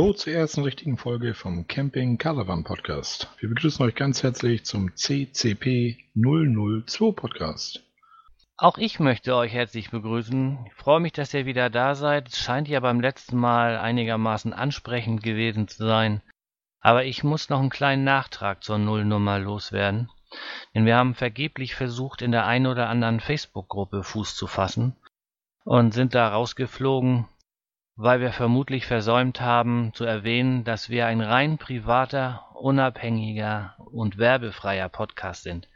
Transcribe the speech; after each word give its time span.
Hallo 0.00 0.14
zur 0.14 0.32
ersten 0.32 0.62
richtigen 0.62 0.96
Folge 0.96 1.34
vom 1.34 1.68
Camping 1.68 2.16
Caravan 2.16 2.64
Podcast. 2.64 3.28
Wir 3.38 3.50
begrüßen 3.50 3.84
euch 3.84 3.94
ganz 3.94 4.22
herzlich 4.22 4.64
zum 4.64 4.96
CCP 4.96 5.98
002 6.14 7.12
Podcast. 7.12 7.84
Auch 8.56 8.78
ich 8.78 8.98
möchte 8.98 9.36
euch 9.36 9.52
herzlich 9.52 9.90
begrüßen. 9.90 10.58
Ich 10.64 10.72
freue 10.72 11.00
mich, 11.00 11.12
dass 11.12 11.34
ihr 11.34 11.44
wieder 11.44 11.68
da 11.68 11.94
seid. 11.94 12.28
Es 12.28 12.38
scheint 12.38 12.66
ja 12.66 12.80
beim 12.80 13.02
letzten 13.02 13.36
Mal 13.36 13.76
einigermaßen 13.76 14.54
ansprechend 14.54 15.22
gewesen 15.22 15.68
zu 15.68 15.84
sein. 15.86 16.22
Aber 16.80 17.04
ich 17.04 17.22
muss 17.22 17.50
noch 17.50 17.60
einen 17.60 17.68
kleinen 17.68 18.02
Nachtrag 18.02 18.64
zur 18.64 18.78
Nullnummer 18.78 19.38
loswerden. 19.38 20.08
Denn 20.74 20.86
wir 20.86 20.96
haben 20.96 21.14
vergeblich 21.14 21.74
versucht, 21.74 22.22
in 22.22 22.32
der 22.32 22.46
einen 22.46 22.68
oder 22.68 22.88
anderen 22.88 23.20
Facebook-Gruppe 23.20 24.02
Fuß 24.02 24.34
zu 24.34 24.46
fassen 24.46 24.96
und 25.64 25.92
sind 25.92 26.14
da 26.14 26.30
rausgeflogen, 26.30 27.28
weil 27.96 28.20
wir 28.20 28.32
vermutlich 28.32 28.86
versäumt 28.86 29.40
haben 29.40 29.92
zu 29.94 30.04
erwähnen, 30.04 30.64
dass 30.64 30.88
wir 30.88 31.06
ein 31.06 31.20
rein 31.20 31.58
privater, 31.58 32.46
unabhängiger 32.54 33.76
und 33.92 34.18
werbefreier 34.18 34.88
Podcast 34.88 35.42
sind. 35.42 35.68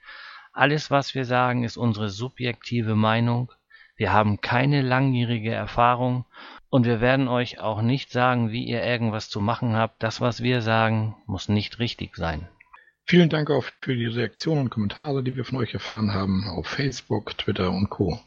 Alles, 0.52 0.90
was 0.90 1.14
wir 1.14 1.24
sagen, 1.24 1.64
ist 1.64 1.76
unsere 1.76 2.08
subjektive 2.08 2.94
Meinung. 2.94 3.52
Wir 3.96 4.12
haben 4.12 4.40
keine 4.40 4.82
langjährige 4.82 5.52
Erfahrung 5.52 6.24
und 6.68 6.86
wir 6.86 7.00
werden 7.00 7.28
euch 7.28 7.60
auch 7.60 7.82
nicht 7.82 8.10
sagen, 8.10 8.50
wie 8.50 8.64
ihr 8.64 8.82
irgendwas 8.82 9.28
zu 9.28 9.40
machen 9.40 9.76
habt. 9.76 10.02
Das, 10.02 10.20
was 10.20 10.42
wir 10.42 10.62
sagen, 10.62 11.16
muss 11.26 11.48
nicht 11.48 11.78
richtig 11.78 12.16
sein. 12.16 12.48
Vielen 13.06 13.28
Dank 13.28 13.50
auch 13.50 13.64
für 13.82 13.94
die 13.94 14.06
Reaktionen 14.06 14.62
und 14.62 14.70
Kommentare, 14.70 15.22
die 15.22 15.36
wir 15.36 15.44
von 15.44 15.58
euch 15.58 15.74
erfahren 15.74 16.14
haben 16.14 16.48
auf 16.48 16.66
Facebook, 16.66 17.36
Twitter 17.36 17.70
und 17.70 17.90
Co. 17.90 18.18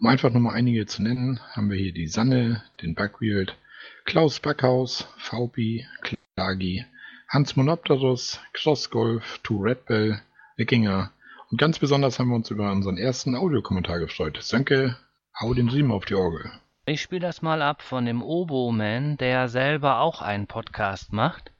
Um 0.00 0.08
einfach 0.08 0.30
nur 0.30 0.42
mal 0.42 0.54
einige 0.54 0.86
zu 0.86 1.02
nennen, 1.02 1.40
haben 1.52 1.70
wir 1.70 1.78
hier 1.78 1.92
die 1.92 2.08
Sanne, 2.08 2.62
den 2.82 2.94
Buckwield, 2.94 3.56
Klaus 4.04 4.40
Backhaus, 4.40 5.06
VP, 5.18 5.86
Klagi, 6.34 6.84
Hans 7.28 7.54
Monopterus, 7.56 8.40
Crossgolf, 8.52 9.38
Two 9.42 9.62
Redbell, 9.62 10.20
Wikinger 10.56 11.12
und 11.50 11.58
ganz 11.58 11.78
besonders 11.78 12.18
haben 12.18 12.30
wir 12.30 12.34
uns 12.34 12.50
über 12.50 12.72
unseren 12.72 12.98
ersten 12.98 13.36
Audiokommentar 13.36 14.00
gefreut. 14.00 14.38
Sönke, 14.40 14.96
hau 15.40 15.54
den 15.54 15.68
Riemen 15.68 15.92
auf 15.92 16.04
die 16.04 16.16
Orgel. 16.16 16.50
Ich 16.86 17.00
spiele 17.00 17.20
das 17.20 17.42
mal 17.42 17.62
ab 17.62 17.80
von 17.80 18.04
dem 18.04 18.22
Obo-Man, 18.22 19.16
der 19.16 19.48
selber 19.48 20.00
auch 20.00 20.20
einen 20.20 20.48
Podcast 20.48 21.12
macht. 21.12 21.52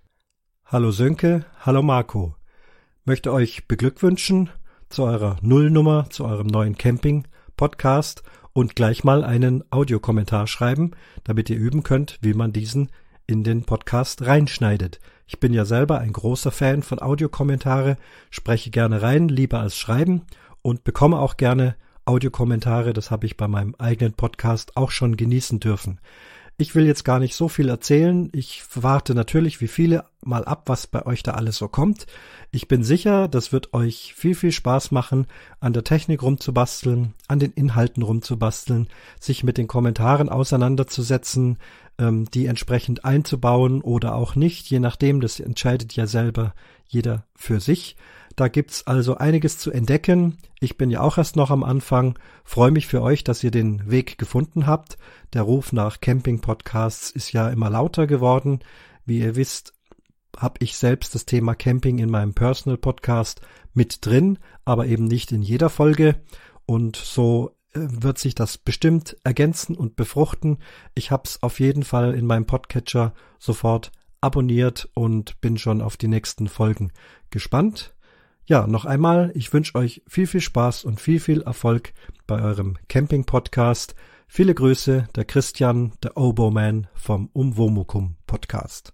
Hallo 0.66 0.90
Sönke, 0.90 1.46
hallo 1.60 1.82
Marco. 1.82 2.34
Möchte 3.04 3.32
euch 3.32 3.68
beglückwünschen 3.68 4.50
zu 4.88 5.04
eurer 5.04 5.36
Nullnummer, 5.42 6.10
zu 6.10 6.24
eurem 6.24 6.48
neuen 6.48 6.76
Camping 6.76 7.26
Podcast 7.56 8.22
und 8.52 8.76
gleich 8.76 9.04
mal 9.04 9.24
einen 9.24 9.64
Audiokommentar 9.70 10.46
schreiben, 10.46 10.92
damit 11.24 11.50
ihr 11.50 11.56
üben 11.56 11.82
könnt, 11.82 12.18
wie 12.22 12.34
man 12.34 12.52
diesen 12.52 12.90
in 13.26 13.42
den 13.42 13.64
Podcast 13.64 14.26
reinschneidet. 14.26 15.00
Ich 15.26 15.40
bin 15.40 15.52
ja 15.52 15.64
selber 15.64 15.98
ein 15.98 16.12
großer 16.12 16.50
Fan 16.50 16.82
von 16.82 17.00
Audiokommentare, 17.00 17.96
spreche 18.30 18.70
gerne 18.70 19.02
rein, 19.02 19.28
lieber 19.28 19.60
als 19.60 19.76
schreiben 19.76 20.22
und 20.62 20.84
bekomme 20.84 21.18
auch 21.18 21.36
gerne 21.36 21.76
Audiokommentare. 22.04 22.92
Das 22.92 23.10
habe 23.10 23.26
ich 23.26 23.36
bei 23.36 23.48
meinem 23.48 23.74
eigenen 23.78 24.12
Podcast 24.12 24.76
auch 24.76 24.90
schon 24.90 25.16
genießen 25.16 25.60
dürfen. 25.60 26.00
Ich 26.56 26.76
will 26.76 26.86
jetzt 26.86 27.04
gar 27.04 27.18
nicht 27.18 27.34
so 27.34 27.48
viel 27.48 27.68
erzählen. 27.68 28.28
Ich 28.32 28.62
warte 28.76 29.16
natürlich 29.16 29.60
wie 29.60 29.66
viele 29.66 30.04
mal 30.22 30.44
ab, 30.44 30.62
was 30.66 30.86
bei 30.86 31.04
euch 31.04 31.24
da 31.24 31.32
alles 31.32 31.56
so 31.56 31.66
kommt. 31.66 32.06
Ich 32.52 32.68
bin 32.68 32.84
sicher, 32.84 33.26
das 33.26 33.52
wird 33.52 33.74
euch 33.74 34.14
viel, 34.14 34.36
viel 34.36 34.52
Spaß 34.52 34.92
machen, 34.92 35.26
an 35.58 35.72
der 35.72 35.82
Technik 35.82 36.22
rumzubasteln, 36.22 37.12
an 37.26 37.40
den 37.40 37.50
Inhalten 37.50 38.04
rumzubasteln, 38.04 38.86
sich 39.18 39.42
mit 39.42 39.58
den 39.58 39.66
Kommentaren 39.66 40.28
auseinanderzusetzen, 40.28 41.58
ähm, 41.98 42.30
die 42.32 42.46
entsprechend 42.46 43.04
einzubauen 43.04 43.82
oder 43.82 44.14
auch 44.14 44.36
nicht, 44.36 44.70
je 44.70 44.78
nachdem, 44.78 45.20
das 45.20 45.40
entscheidet 45.40 45.94
ja 45.96 46.06
selber 46.06 46.54
jeder 46.86 47.26
für 47.34 47.58
sich. 47.58 47.96
Da 48.36 48.48
gibt's 48.48 48.86
also 48.86 49.16
einiges 49.16 49.58
zu 49.58 49.70
entdecken. 49.70 50.38
Ich 50.60 50.76
bin 50.76 50.90
ja 50.90 51.00
auch 51.00 51.18
erst 51.18 51.36
noch 51.36 51.50
am 51.50 51.62
Anfang. 51.62 52.18
Freue 52.44 52.72
mich 52.72 52.86
für 52.86 53.00
euch, 53.00 53.22
dass 53.22 53.44
ihr 53.44 53.52
den 53.52 53.88
Weg 53.90 54.18
gefunden 54.18 54.66
habt. 54.66 54.98
Der 55.32 55.42
Ruf 55.42 55.72
nach 55.72 56.00
Camping-Podcasts 56.00 57.10
ist 57.10 57.32
ja 57.32 57.48
immer 57.48 57.70
lauter 57.70 58.06
geworden. 58.06 58.60
Wie 59.06 59.20
ihr 59.20 59.36
wisst, 59.36 59.72
habe 60.36 60.56
ich 60.60 60.76
selbst 60.76 61.14
das 61.14 61.26
Thema 61.26 61.54
Camping 61.54 61.98
in 61.98 62.10
meinem 62.10 62.34
Personal 62.34 62.76
Podcast 62.76 63.40
mit 63.72 64.04
drin, 64.04 64.38
aber 64.64 64.86
eben 64.86 65.04
nicht 65.04 65.30
in 65.30 65.42
jeder 65.42 65.70
Folge. 65.70 66.16
Und 66.66 66.96
so 66.96 67.56
äh, 67.72 67.80
wird 67.80 68.18
sich 68.18 68.34
das 68.34 68.58
bestimmt 68.58 69.16
ergänzen 69.22 69.76
und 69.76 69.94
befruchten. 69.94 70.58
Ich 70.94 71.12
habe 71.12 71.22
es 71.26 71.42
auf 71.42 71.60
jeden 71.60 71.84
Fall 71.84 72.14
in 72.14 72.26
meinem 72.26 72.46
Podcatcher 72.46 73.14
sofort 73.38 73.92
abonniert 74.20 74.88
und 74.94 75.40
bin 75.40 75.58
schon 75.58 75.82
auf 75.82 75.96
die 75.96 76.08
nächsten 76.08 76.48
Folgen 76.48 76.92
gespannt. 77.30 77.94
Ja, 78.46 78.66
noch 78.66 78.84
einmal, 78.84 79.32
ich 79.34 79.50
wünsche 79.54 79.74
euch 79.74 80.02
viel, 80.06 80.26
viel 80.26 80.42
Spaß 80.42 80.84
und 80.84 81.00
viel, 81.00 81.18
viel 81.18 81.40
Erfolg 81.40 81.94
bei 82.26 82.42
eurem 82.42 82.76
Camping-Podcast. 82.88 83.94
Viele 84.28 84.54
Grüße, 84.54 85.08
der 85.16 85.24
Christian, 85.24 85.92
der 86.02 86.18
Oboman 86.18 86.86
vom 86.92 87.30
Umwomukum 87.32 88.16
Podcast. 88.26 88.92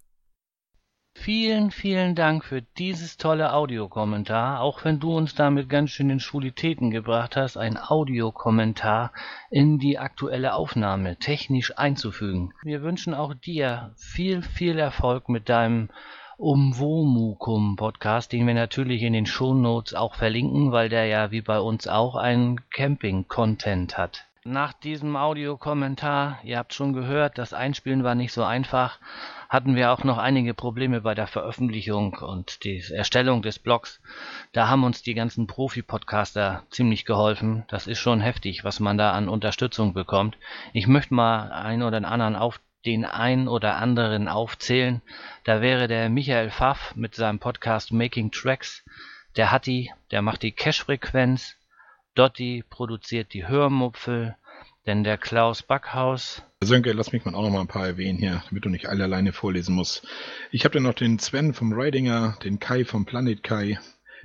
Vielen, 1.16 1.72
vielen 1.72 2.14
Dank 2.14 2.44
für 2.44 2.62
dieses 2.62 3.16
tolle 3.16 3.52
Audiokommentar, 3.52 4.60
auch 4.60 4.84
wenn 4.84 5.00
du 5.00 5.16
uns 5.16 5.34
damit 5.34 5.68
ganz 5.68 5.90
schön 5.90 6.10
in 6.10 6.20
Schulitäten 6.20 6.92
gebracht 6.92 7.34
hast, 7.34 7.56
ein 7.56 7.76
Audiokommentar 7.76 9.12
in 9.50 9.80
die 9.80 9.98
aktuelle 9.98 10.54
Aufnahme 10.54 11.16
technisch 11.16 11.76
einzufügen. 11.76 12.52
Wir 12.62 12.82
wünschen 12.82 13.14
auch 13.14 13.34
dir 13.34 13.94
viel, 13.96 14.42
viel 14.42 14.78
Erfolg 14.78 15.28
mit 15.28 15.48
deinem 15.48 15.88
Umwomukum 16.42 17.76
Podcast, 17.76 18.32
den 18.32 18.46
wir 18.46 18.54
natürlich 18.54 19.02
in 19.02 19.12
den 19.12 19.26
Shownotes 19.26 19.92
auch 19.92 20.14
verlinken, 20.14 20.72
weil 20.72 20.88
der 20.88 21.04
ja 21.04 21.30
wie 21.30 21.42
bei 21.42 21.60
uns 21.60 21.86
auch 21.86 22.16
einen 22.16 22.66
Camping-Content 22.70 23.98
hat. 23.98 24.24
Nach 24.44 24.72
diesem 24.72 25.16
Audiokommentar, 25.16 26.38
ihr 26.42 26.56
habt 26.56 26.72
schon 26.72 26.94
gehört, 26.94 27.36
das 27.36 27.52
Einspielen 27.52 28.04
war 28.04 28.14
nicht 28.14 28.32
so 28.32 28.42
einfach, 28.42 28.98
hatten 29.50 29.76
wir 29.76 29.92
auch 29.92 30.02
noch 30.02 30.16
einige 30.16 30.54
Probleme 30.54 31.02
bei 31.02 31.14
der 31.14 31.26
Veröffentlichung 31.26 32.14
und 32.14 32.64
die 32.64 32.82
Erstellung 32.90 33.42
des 33.42 33.58
Blogs. 33.58 34.00
Da 34.52 34.66
haben 34.66 34.84
uns 34.84 35.02
die 35.02 35.12
ganzen 35.12 35.46
Profi-Podcaster 35.46 36.62
ziemlich 36.70 37.04
geholfen. 37.04 37.64
Das 37.68 37.86
ist 37.86 37.98
schon 37.98 38.22
heftig, 38.22 38.64
was 38.64 38.80
man 38.80 38.96
da 38.96 39.12
an 39.12 39.28
Unterstützung 39.28 39.92
bekommt. 39.92 40.38
Ich 40.72 40.86
möchte 40.86 41.12
mal 41.12 41.52
einen 41.52 41.82
oder 41.82 42.02
anderen 42.08 42.34
auf 42.34 42.60
den 42.86 43.04
einen 43.04 43.48
oder 43.48 43.76
anderen 43.76 44.28
aufzählen. 44.28 45.02
Da 45.44 45.60
wäre 45.60 45.88
der 45.88 46.08
Michael 46.08 46.50
Pfaff 46.50 46.94
mit 46.96 47.14
seinem 47.14 47.38
Podcast 47.38 47.92
Making 47.92 48.30
Tracks, 48.30 48.82
der 49.36 49.50
Hatti, 49.52 49.92
der 50.10 50.22
macht 50.22 50.42
die 50.42 50.52
Cash-Frequenz, 50.52 51.56
Dotti 52.14 52.64
produziert 52.68 53.32
die 53.32 53.46
Hörmupfel, 53.46 54.36
denn 54.86 55.04
der 55.04 55.18
Klaus 55.18 55.62
Backhaus. 55.62 56.42
Sönke, 56.62 56.92
lass 56.92 57.12
mich 57.12 57.24
mal 57.24 57.34
auch 57.34 57.42
noch 57.42 57.50
mal 57.50 57.60
ein 57.60 57.68
paar 57.68 57.86
erwähnen 57.86 58.18
hier, 58.18 58.42
damit 58.48 58.64
du 58.64 58.68
nicht 58.68 58.88
alle 58.88 59.04
alleine 59.04 59.32
vorlesen 59.32 59.74
musst. 59.74 60.06
Ich 60.50 60.64
habe 60.64 60.74
dann 60.74 60.82
noch 60.82 60.94
den 60.94 61.18
Sven 61.18 61.54
vom 61.54 61.72
Ridinger, 61.72 62.36
den 62.42 62.58
Kai 62.58 62.84
vom 62.84 63.06
Planet 63.06 63.42
Kai, 63.42 63.78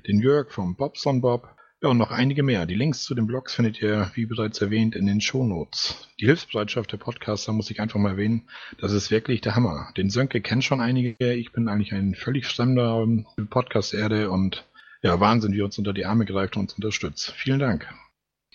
den 0.07 0.19
Jörg 0.19 0.51
vom 0.51 0.75
Bobson 0.75 1.21
Bob, 1.21 1.47
ja, 1.81 1.89
und 1.89 1.97
noch 1.97 2.11
einige 2.11 2.41
mehr. 2.41 2.65
Die 2.65 2.75
Links 2.75 3.03
zu 3.03 3.15
den 3.15 3.27
Blogs 3.27 3.53
findet 3.53 3.81
ihr, 3.81 4.09
wie 4.13 4.25
bereits 4.25 4.61
erwähnt, 4.61 4.95
in 4.95 5.05
den 5.05 5.21
Shownotes. 5.21 6.09
Die 6.19 6.25
Hilfsbereitschaft 6.25 6.91
der 6.91 6.97
Podcaster 6.97 7.51
muss 7.51 7.69
ich 7.69 7.81
einfach 7.81 7.99
mal 7.99 8.11
erwähnen. 8.11 8.47
Das 8.79 8.91
ist 8.91 9.11
wirklich 9.11 9.41
der 9.41 9.55
Hammer. 9.55 9.89
Den 9.97 10.09
Sönke 10.09 10.41
kennt 10.41 10.63
schon 10.63 10.81
einige. 10.81 11.33
Ich 11.33 11.51
bin 11.51 11.67
eigentlich 11.67 11.93
ein 11.93 12.15
völlig 12.15 12.47
fremder 12.47 13.05
Podcast-Erde 13.49 14.31
und 14.31 14.65
ja, 15.01 15.19
Wahnsinn, 15.19 15.53
wie 15.53 15.59
er 15.59 15.65
uns 15.65 15.77
unter 15.77 15.93
die 15.93 16.05
Arme 16.05 16.25
greift 16.25 16.55
und 16.55 16.63
uns 16.63 16.73
unterstützt. 16.73 17.31
Vielen 17.33 17.59
Dank. 17.59 17.87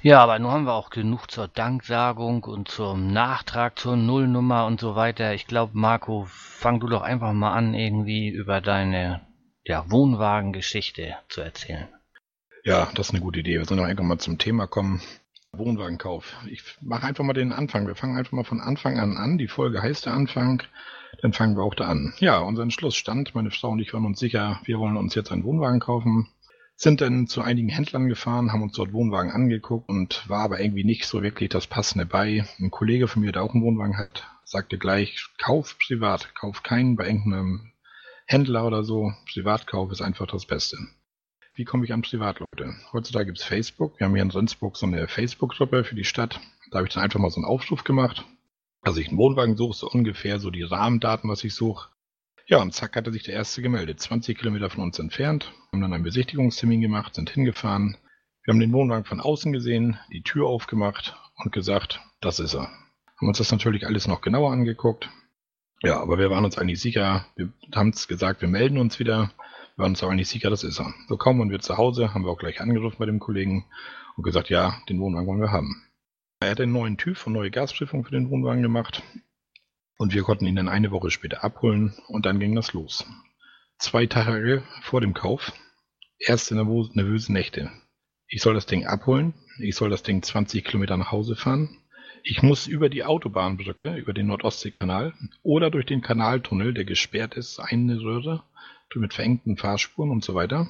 Ja, 0.02 0.20
aber 0.22 0.38
nun 0.38 0.50
haben 0.50 0.64
wir 0.64 0.72
auch 0.72 0.88
genug 0.88 1.30
zur 1.30 1.46
Danksagung 1.46 2.44
und 2.44 2.68
zum 2.68 3.12
Nachtrag 3.12 3.78
zur 3.78 3.96
Nullnummer 3.96 4.64
und 4.64 4.80
so 4.80 4.96
weiter. 4.96 5.34
Ich 5.34 5.46
glaube, 5.46 5.72
Marco, 5.74 6.24
fang 6.26 6.80
du 6.80 6.86
doch 6.86 7.02
einfach 7.02 7.34
mal 7.34 7.52
an, 7.52 7.74
irgendwie 7.74 8.30
über 8.30 8.62
deine 8.62 9.20
ja, 9.62 9.84
Wohnwagengeschichte 9.90 11.16
zu 11.28 11.42
erzählen. 11.42 11.88
Ja, 12.64 12.90
das 12.94 13.08
ist 13.08 13.14
eine 13.14 13.22
gute 13.22 13.40
Idee. 13.40 13.58
Wir 13.58 13.64
sollen 13.64 13.78
doch 13.78 13.86
einfach 13.86 14.04
mal 14.04 14.18
zum 14.18 14.38
Thema 14.38 14.66
kommen. 14.66 15.00
Wohnwagenkauf. 15.52 16.36
Ich 16.48 16.62
mache 16.80 17.06
einfach 17.06 17.24
mal 17.24 17.32
den 17.32 17.52
Anfang. 17.52 17.86
Wir 17.86 17.94
fangen 17.94 18.16
einfach 18.16 18.32
mal 18.32 18.44
von 18.44 18.60
Anfang 18.60 18.98
an 18.98 19.16
an. 19.16 19.38
Die 19.38 19.48
Folge 19.48 19.82
heißt 19.82 20.06
der 20.06 20.14
Anfang. 20.14 20.62
Dann 21.22 21.32
fangen 21.32 21.56
wir 21.56 21.64
auch 21.64 21.74
da 21.74 21.88
an. 21.88 22.14
Ja, 22.18 22.38
unser 22.38 22.62
Entschluss 22.62 22.96
stand. 22.96 23.34
Meine 23.34 23.50
Frau 23.50 23.70
und 23.70 23.80
ich 23.80 23.92
waren 23.92 24.04
uns 24.04 24.20
sicher, 24.20 24.60
wir 24.64 24.78
wollen 24.78 24.96
uns 24.96 25.14
jetzt 25.14 25.32
einen 25.32 25.44
Wohnwagen 25.44 25.80
kaufen. 25.80 26.28
Sind 26.76 27.00
dann 27.00 27.26
zu 27.26 27.42
einigen 27.42 27.68
Händlern 27.68 28.08
gefahren, 28.08 28.52
haben 28.52 28.62
uns 28.62 28.72
dort 28.72 28.92
Wohnwagen 28.92 29.32
angeguckt 29.32 29.88
und 29.88 30.26
war 30.28 30.44
aber 30.44 30.60
irgendwie 30.60 30.84
nicht 30.84 31.04
so 31.04 31.22
wirklich 31.22 31.50
das 31.50 31.66
Passende 31.66 32.06
bei. 32.06 32.46
Ein 32.58 32.70
Kollege 32.70 33.06
von 33.06 33.22
mir, 33.22 33.32
der 33.32 33.42
auch 33.42 33.52
einen 33.52 33.62
Wohnwagen 33.62 33.98
hat, 33.98 34.26
sagte 34.44 34.78
gleich, 34.78 35.26
kauf 35.36 35.76
privat, 35.78 36.34
kauf 36.34 36.62
keinen 36.62 36.96
bei 36.96 37.06
irgendeinem 37.06 37.72
Händler 38.24 38.66
oder 38.66 38.82
so. 38.82 39.12
Privatkauf 39.30 39.92
ist 39.92 40.00
einfach 40.00 40.26
das 40.26 40.46
Beste. 40.46 40.78
Wie 41.60 41.66
komme 41.66 41.84
ich 41.84 41.92
an 41.92 42.00
Privatleute? 42.00 42.74
Heutzutage 42.90 43.26
gibt 43.26 43.38
es 43.38 43.44
Facebook. 43.44 44.00
Wir 44.00 44.06
haben 44.06 44.14
hier 44.14 44.22
in 44.22 44.30
Rendsburg 44.30 44.78
so 44.78 44.86
eine 44.86 45.06
Facebook-Gruppe 45.08 45.84
für 45.84 45.94
die 45.94 46.06
Stadt. 46.06 46.40
Da 46.70 46.78
habe 46.78 46.88
ich 46.88 46.94
dann 46.94 47.02
einfach 47.02 47.20
mal 47.20 47.28
so 47.28 47.36
einen 47.36 47.44
Aufruf 47.44 47.84
gemacht. 47.84 48.24
Also 48.80 48.98
ich 48.98 49.08
einen 49.08 49.18
Wohnwagen 49.18 49.58
suche, 49.58 49.76
so 49.76 49.86
ungefähr 49.86 50.40
so 50.40 50.48
die 50.48 50.62
Rahmendaten, 50.62 51.28
was 51.28 51.44
ich 51.44 51.54
suche. 51.54 51.90
Ja, 52.46 52.62
und 52.62 52.72
zack 52.72 52.96
hatte 52.96 53.12
sich 53.12 53.24
der 53.24 53.34
Erste 53.34 53.60
gemeldet, 53.60 54.00
20 54.00 54.38
Kilometer 54.38 54.70
von 54.70 54.84
uns 54.84 54.98
entfernt. 54.98 55.52
Haben 55.70 55.82
dann 55.82 55.92
einen 55.92 56.02
Besichtigungstermin 56.02 56.80
gemacht, 56.80 57.14
sind 57.14 57.28
hingefahren. 57.28 57.98
Wir 58.44 58.54
haben 58.54 58.60
den 58.60 58.72
Wohnwagen 58.72 59.04
von 59.04 59.20
außen 59.20 59.52
gesehen, 59.52 59.98
die 60.10 60.22
Tür 60.22 60.46
aufgemacht 60.46 61.14
und 61.44 61.52
gesagt, 61.52 62.00
das 62.22 62.40
ist 62.40 62.54
er. 62.54 62.70
Haben 63.18 63.28
uns 63.28 63.36
das 63.36 63.52
natürlich 63.52 63.86
alles 63.86 64.08
noch 64.08 64.22
genauer 64.22 64.50
angeguckt. 64.50 65.10
Ja, 65.82 66.00
aber 66.00 66.16
wir 66.16 66.30
waren 66.30 66.46
uns 66.46 66.56
eigentlich 66.56 66.80
sicher, 66.80 67.26
wir 67.36 67.52
haben 67.74 67.90
es 67.90 68.08
gesagt, 68.08 68.40
wir 68.40 68.48
melden 68.48 68.78
uns 68.78 68.98
wieder. 68.98 69.30
Wir 69.76 69.82
waren 69.82 69.92
uns 69.92 70.02
aber 70.02 70.14
nicht 70.14 70.28
sicher, 70.28 70.50
das 70.50 70.64
ist 70.64 70.80
er. 70.80 70.92
So 71.08 71.16
kaum 71.16 71.38
waren 71.38 71.50
wir 71.50 71.60
zu 71.60 71.76
Hause, 71.76 72.12
haben 72.12 72.24
wir 72.24 72.30
auch 72.30 72.38
gleich 72.38 72.60
angerufen 72.60 72.96
bei 72.98 73.06
dem 73.06 73.20
Kollegen 73.20 73.64
und 74.16 74.24
gesagt, 74.24 74.50
ja, 74.50 74.80
den 74.88 75.00
Wohnwagen 75.00 75.26
wollen 75.26 75.40
wir 75.40 75.52
haben. 75.52 75.82
Er 76.40 76.50
hat 76.50 76.60
einen 76.60 76.72
neuen 76.72 76.96
TÜV 76.96 77.26
und 77.26 77.34
neue 77.34 77.50
Gasprüfung 77.50 78.04
für 78.04 78.12
den 78.12 78.30
Wohnwagen 78.30 78.62
gemacht. 78.62 79.02
Und 79.98 80.14
wir 80.14 80.22
konnten 80.22 80.46
ihn 80.46 80.56
dann 80.56 80.68
eine 80.68 80.90
Woche 80.90 81.10
später 81.10 81.44
abholen 81.44 81.94
und 82.08 82.24
dann 82.24 82.40
ging 82.40 82.54
das 82.54 82.72
los. 82.72 83.04
Zwei 83.78 84.06
Tage 84.06 84.62
vor 84.82 85.00
dem 85.00 85.14
Kauf, 85.14 85.52
erste 86.18 86.54
nervöse 86.54 87.32
Nächte. 87.32 87.70
Ich 88.26 88.42
soll 88.42 88.54
das 88.54 88.66
Ding 88.66 88.86
abholen, 88.86 89.34
ich 89.58 89.76
soll 89.76 89.90
das 89.90 90.02
Ding 90.02 90.22
20 90.22 90.64
Kilometer 90.64 90.96
nach 90.96 91.12
Hause 91.12 91.36
fahren. 91.36 91.76
Ich 92.22 92.42
muss 92.42 92.66
über 92.66 92.88
die 92.88 93.04
Autobahnbrücke, 93.04 93.96
über 93.96 94.12
den 94.12 94.26
Nordostseekanal 94.26 95.14
oder 95.42 95.70
durch 95.70 95.86
den 95.86 96.02
Kanaltunnel, 96.02 96.74
der 96.74 96.84
gesperrt 96.84 97.34
ist, 97.34 97.58
eine 97.58 98.00
Röhre 98.00 98.44
mit 98.98 99.14
verengten 99.14 99.56
Fahrspuren 99.56 100.10
und 100.10 100.24
so 100.24 100.34
weiter. 100.34 100.68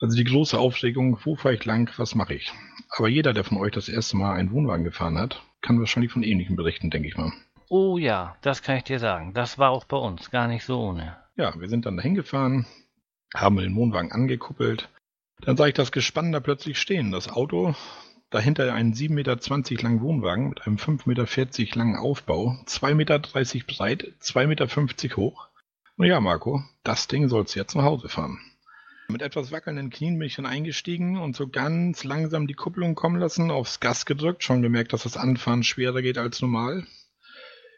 Also 0.00 0.16
die 0.16 0.24
große 0.24 0.56
Aufregung, 0.56 1.18
wo 1.24 1.34
fahre 1.34 1.56
ich 1.56 1.64
lang, 1.64 1.90
was 1.96 2.14
mache 2.14 2.34
ich? 2.34 2.52
Aber 2.96 3.08
jeder, 3.08 3.32
der 3.32 3.44
von 3.44 3.58
euch 3.58 3.72
das 3.72 3.88
erste 3.88 4.16
Mal 4.16 4.34
einen 4.34 4.52
Wohnwagen 4.52 4.84
gefahren 4.84 5.18
hat, 5.18 5.42
kann 5.60 5.80
wahrscheinlich 5.80 6.12
von 6.12 6.22
ähnlichen 6.22 6.54
berichten, 6.54 6.90
denke 6.90 7.08
ich 7.08 7.16
mal. 7.16 7.32
Oh 7.68 7.98
ja, 7.98 8.36
das 8.40 8.62
kann 8.62 8.76
ich 8.76 8.84
dir 8.84 8.98
sagen. 9.00 9.34
Das 9.34 9.58
war 9.58 9.70
auch 9.70 9.84
bei 9.84 9.96
uns 9.96 10.30
gar 10.30 10.46
nicht 10.46 10.64
so 10.64 10.80
ohne. 10.80 11.16
Ja, 11.36 11.58
wir 11.58 11.68
sind 11.68 11.84
dann 11.84 11.96
dahin 11.96 12.14
gefahren, 12.14 12.66
haben 13.34 13.56
den 13.56 13.74
Wohnwagen 13.74 14.12
angekuppelt. 14.12 14.88
Dann 15.40 15.56
sah 15.56 15.66
ich 15.66 15.74
das 15.74 15.92
Gespann 15.92 16.32
da 16.32 16.40
plötzlich 16.40 16.78
stehen. 16.78 17.10
Das 17.10 17.28
Auto, 17.28 17.74
dahinter 18.30 18.72
einen 18.72 18.94
7,20 18.94 19.12
Meter 19.12 19.82
langen 19.82 20.00
Wohnwagen 20.00 20.48
mit 20.48 20.66
einem 20.66 20.76
5,40 20.76 21.06
Meter 21.60 21.78
langen 21.78 21.96
Aufbau, 21.96 22.56
2,30 22.66 22.94
Meter 22.94 23.18
breit, 23.18 24.12
2,50 24.22 24.46
Meter 24.46 25.16
hoch. 25.16 25.48
Ja, 26.00 26.20
Marco, 26.20 26.62
das 26.84 27.08
Ding 27.08 27.28
sollst 27.28 27.54
du 27.54 27.58
jetzt 27.58 27.74
nach 27.74 27.82
Hause 27.82 28.08
fahren. 28.08 28.38
Mit 29.08 29.20
etwas 29.20 29.50
wackelnden 29.50 29.90
Knien 29.90 30.16
bin 30.16 30.28
ich 30.28 30.36
dann 30.36 30.46
eingestiegen 30.46 31.18
und 31.18 31.34
so 31.34 31.48
ganz 31.48 32.04
langsam 32.04 32.46
die 32.46 32.54
Kupplung 32.54 32.94
kommen 32.94 33.18
lassen, 33.18 33.50
aufs 33.50 33.80
Gas 33.80 34.06
gedrückt, 34.06 34.44
schon 34.44 34.62
gemerkt, 34.62 34.92
dass 34.92 35.02
das 35.02 35.16
Anfahren 35.16 35.64
schwerer 35.64 36.00
geht 36.00 36.16
als 36.16 36.40
normal. 36.40 36.86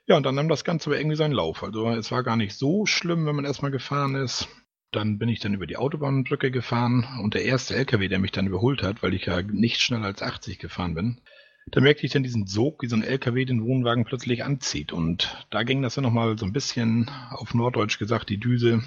Ja, 0.07 0.19
und 0.19 0.27
dann 0.27 0.35
nahm 0.35 0.51
das 0.51 0.65
Ganze 0.65 0.91
aber 0.91 0.99
irgendwie 0.99 1.17
seinen 1.17 1.33
Lauf. 1.33 1.63
Also 1.63 1.89
es 1.89 2.11
war 2.13 2.23
gar 2.23 2.37
nicht 2.37 2.59
so 2.59 2.85
schlimm, 2.85 3.25
wenn 3.25 3.37
man 3.37 3.47
erstmal 3.47 3.71
gefahren 3.71 4.15
ist. 4.17 4.49
Dann 4.91 5.19
bin 5.19 5.31
ich 5.31 5.41
dann 5.41 5.55
über 5.55 5.67
die 5.67 5.79
Autobahnbrücke 5.79 6.51
gefahren 6.51 7.07
und 7.23 7.33
der 7.33 7.45
erste 7.45 7.75
LKW, 7.75 8.09
der 8.09 8.19
mich 8.19 8.33
dann 8.33 8.47
überholt 8.47 8.83
hat, 8.83 9.03
weil 9.03 9.15
ich 9.15 9.27
ja 9.27 9.41
nicht 9.41 9.81
schneller 9.81 10.07
als 10.07 10.21
80 10.21 10.59
gefahren 10.59 10.95
bin, 10.95 11.21
da 11.67 11.81
merkte 11.81 12.07
ich 12.07 12.13
dann 12.13 12.23
diesen 12.23 12.47
Sog, 12.47 12.83
wie 12.83 12.89
so 12.89 12.97
ein 12.97 13.03
LKW 13.03 13.45
den 13.45 13.65
Wohnwagen 13.65 14.05
plötzlich 14.05 14.45
anzieht. 14.45 14.93
Und 14.93 15.47
da 15.51 15.63
ging 15.63 15.83
das 15.83 15.95
dann 15.95 16.05
nochmal 16.05 16.37
so 16.39 16.47
ein 16.47 16.53
bisschen 16.53 17.11
auf 17.31 17.55
Norddeutsch 17.55 17.99
gesagt, 17.99 18.29
die 18.29 18.39
Düse. 18.39 18.83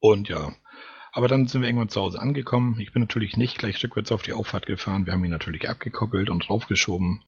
Und 0.00 0.28
ja, 0.28 0.52
aber 1.12 1.28
dann 1.28 1.46
sind 1.46 1.62
wir 1.62 1.68
irgendwann 1.68 1.88
zu 1.88 2.00
Hause 2.00 2.20
angekommen. 2.20 2.78
Ich 2.80 2.92
bin 2.92 3.02
natürlich 3.02 3.36
nicht 3.36 3.58
gleich 3.58 3.82
rückwärts 3.82 4.12
auf 4.12 4.22
die 4.22 4.32
Auffahrt 4.32 4.66
gefahren. 4.66 5.06
Wir 5.06 5.12
haben 5.12 5.24
ihn 5.24 5.30
natürlich 5.30 5.68
abgekoppelt 5.68 6.30
und 6.30 6.48
draufgeschoben. 6.48 7.22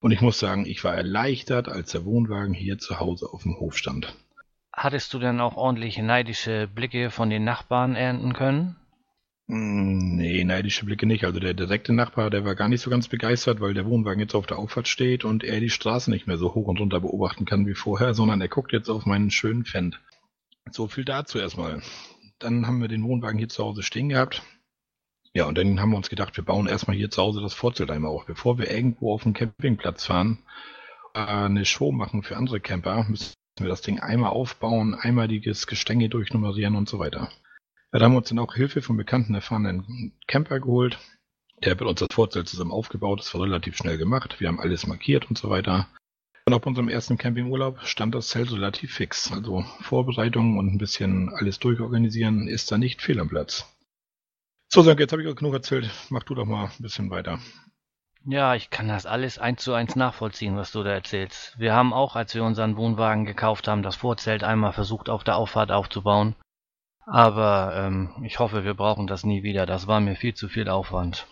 Und 0.00 0.12
ich 0.12 0.20
muss 0.20 0.38
sagen, 0.38 0.66
ich 0.66 0.84
war 0.84 0.94
erleichtert, 0.94 1.68
als 1.68 1.92
der 1.92 2.04
Wohnwagen 2.04 2.54
hier 2.54 2.78
zu 2.78 3.00
Hause 3.00 3.28
auf 3.32 3.42
dem 3.42 3.58
Hof 3.58 3.76
stand. 3.76 4.14
Hattest 4.72 5.14
du 5.14 5.18
denn 5.18 5.40
auch 5.40 5.56
ordentliche 5.56 6.02
neidische 6.02 6.68
Blicke 6.68 7.10
von 7.10 7.30
den 7.30 7.44
Nachbarn 7.44 7.94
ernten 7.94 8.32
können? 8.34 8.76
Hm, 9.46 10.16
nee, 10.16 10.42
neidische 10.42 10.86
Blicke 10.86 11.06
nicht. 11.06 11.24
Also 11.24 11.38
der 11.38 11.52
direkte 11.54 11.92
Nachbar, 11.92 12.30
der 12.30 12.44
war 12.44 12.54
gar 12.54 12.68
nicht 12.68 12.80
so 12.80 12.90
ganz 12.90 13.08
begeistert, 13.08 13.60
weil 13.60 13.74
der 13.74 13.84
Wohnwagen 13.84 14.20
jetzt 14.20 14.34
auf 14.34 14.46
der 14.46 14.58
Auffahrt 14.58 14.88
steht 14.88 15.24
und 15.24 15.44
er 15.44 15.60
die 15.60 15.70
Straße 15.70 16.10
nicht 16.10 16.26
mehr 16.26 16.38
so 16.38 16.54
hoch 16.54 16.66
und 16.66 16.80
runter 16.80 17.00
beobachten 17.00 17.44
kann 17.44 17.66
wie 17.66 17.74
vorher, 17.74 18.14
sondern 18.14 18.40
er 18.40 18.48
guckt 18.48 18.72
jetzt 18.72 18.88
auf 18.88 19.04
meinen 19.04 19.30
schönen 19.30 19.64
Fendt. 19.64 20.00
So 20.70 20.88
viel 20.88 21.04
dazu 21.04 21.38
erstmal. 21.38 21.82
Dann 22.38 22.66
haben 22.66 22.80
wir 22.80 22.88
den 22.88 23.04
Wohnwagen 23.04 23.38
hier 23.38 23.50
zu 23.50 23.62
Hause 23.62 23.82
stehen 23.82 24.08
gehabt. 24.08 24.42
Ja, 25.34 25.46
und 25.46 25.58
dann 25.58 25.80
haben 25.80 25.90
wir 25.90 25.96
uns 25.96 26.08
gedacht, 26.08 26.36
wir 26.36 26.44
bauen 26.44 26.66
erstmal 26.66 26.96
hier 26.96 27.10
zu 27.10 27.20
Hause 27.20 27.42
das 27.42 27.54
Vorzelt 27.54 27.90
einmal 27.90 28.12
auf. 28.12 28.24
Bevor 28.24 28.58
wir 28.58 28.70
irgendwo 28.70 29.12
auf 29.12 29.24
den 29.24 29.34
Campingplatz 29.34 30.06
fahren, 30.06 30.38
äh, 31.12 31.18
eine 31.18 31.64
Show 31.64 31.92
machen 31.92 32.22
für 32.22 32.36
andere 32.36 32.60
Camper, 32.60 33.04
müssen 33.08 33.34
wir 33.58 33.68
das 33.68 33.82
Ding 33.82 34.00
einmal 34.00 34.30
aufbauen, 34.30 34.94
einmal 34.94 35.28
das 35.28 35.66
Gestänge 35.66 36.08
durchnummerieren 36.08 36.76
und 36.76 36.88
so 36.88 36.98
weiter. 36.98 37.30
Ja, 37.94 38.00
da 38.00 38.06
haben 38.06 38.14
wir 38.14 38.18
uns 38.18 38.28
dann 38.28 38.40
auch 38.40 38.56
Hilfe 38.56 38.82
von 38.82 38.96
bekannten, 38.96 39.36
erfahrenen 39.36 40.12
Camper 40.26 40.58
geholt. 40.58 40.98
Der 41.62 41.70
hat 41.70 41.80
uns 41.80 42.00
das 42.00 42.08
Vorzelt 42.12 42.48
zusammen 42.48 42.72
aufgebaut, 42.72 43.20
das 43.20 43.32
war 43.34 43.42
relativ 43.42 43.76
schnell 43.76 43.98
gemacht. 43.98 44.40
Wir 44.40 44.48
haben 44.48 44.58
alles 44.58 44.88
markiert 44.88 45.28
und 45.30 45.38
so 45.38 45.48
weiter. 45.48 45.86
Und 46.44 46.54
auf 46.54 46.66
unserem 46.66 46.88
ersten 46.88 47.18
Campingurlaub 47.18 47.78
stand 47.84 48.12
das 48.16 48.30
Zelt 48.30 48.50
relativ 48.50 48.92
fix. 48.94 49.30
Also 49.30 49.64
Vorbereitungen 49.80 50.58
und 50.58 50.74
ein 50.74 50.78
bisschen 50.78 51.28
alles 51.28 51.60
durchorganisieren 51.60 52.48
ist 52.48 52.72
da 52.72 52.78
nicht 52.78 53.00
fehl 53.00 53.20
am 53.20 53.28
Platz. 53.28 53.72
So, 54.72 54.82
Sönke, 54.82 55.04
jetzt 55.04 55.12
habe 55.12 55.22
ich 55.22 55.28
auch 55.28 55.36
genug 55.36 55.54
erzählt. 55.54 55.88
Mach 56.10 56.24
du 56.24 56.34
doch 56.34 56.46
mal 56.46 56.64
ein 56.64 56.82
bisschen 56.82 57.10
weiter. 57.10 57.38
Ja, 58.24 58.56
ich 58.56 58.70
kann 58.70 58.88
das 58.88 59.06
alles 59.06 59.38
eins 59.38 59.62
zu 59.62 59.72
eins 59.72 59.94
nachvollziehen, 59.94 60.56
was 60.56 60.72
du 60.72 60.82
da 60.82 60.90
erzählst. 60.90 61.56
Wir 61.60 61.74
haben 61.74 61.92
auch, 61.92 62.16
als 62.16 62.34
wir 62.34 62.42
unseren 62.42 62.76
Wohnwagen 62.76 63.24
gekauft 63.24 63.68
haben, 63.68 63.84
das 63.84 63.94
Vorzelt 63.94 64.42
einmal 64.42 64.72
versucht 64.72 65.08
auf 65.08 65.22
der 65.22 65.36
Auffahrt 65.36 65.70
aufzubauen. 65.70 66.34
Aber 67.06 67.74
ähm, 67.76 68.10
ich 68.22 68.38
hoffe, 68.38 68.64
wir 68.64 68.74
brauchen 68.74 69.06
das 69.06 69.24
nie 69.24 69.42
wieder. 69.42 69.66
Das 69.66 69.86
war 69.86 70.00
mir 70.00 70.16
viel 70.16 70.34
zu 70.34 70.48
viel 70.48 70.68
Aufwand. 70.68 71.26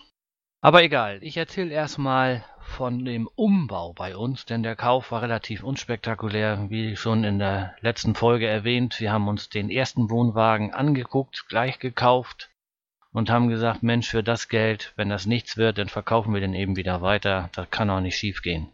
Aber 0.61 0.81
egal, 0.81 1.19
ich 1.21 1.35
erzähle 1.35 1.73
erstmal 1.73 2.45
von 2.59 3.03
dem 3.03 3.27
Umbau 3.35 3.91
bei 3.91 4.15
uns, 4.15 4.45
denn 4.45 4.63
der 4.63 4.77
Kauf 4.77 5.11
war 5.11 5.21
relativ 5.21 5.61
unspektakulär, 5.61 6.69
wie 6.69 6.95
schon 6.95 7.25
in 7.25 7.39
der 7.39 7.75
letzten 7.81 8.15
Folge 8.15 8.47
erwähnt. 8.47 8.99
Wir 9.01 9.11
haben 9.11 9.27
uns 9.27 9.49
den 9.49 9.69
ersten 9.69 10.09
Wohnwagen 10.09 10.73
angeguckt, 10.73 11.47
gleich 11.49 11.79
gekauft 11.79 12.49
und 13.11 13.29
haben 13.29 13.49
gesagt, 13.49 13.83
Mensch, 13.83 14.09
für 14.09 14.23
das 14.23 14.47
Geld, 14.47 14.93
wenn 14.95 15.09
das 15.09 15.25
nichts 15.25 15.57
wird, 15.57 15.77
dann 15.77 15.89
verkaufen 15.89 16.33
wir 16.33 16.39
den 16.39 16.53
eben 16.53 16.77
wieder 16.77 17.01
weiter. 17.01 17.49
Das 17.53 17.69
kann 17.69 17.89
auch 17.89 17.99
nicht 17.99 18.15
schief 18.15 18.41
gehen. 18.41 18.69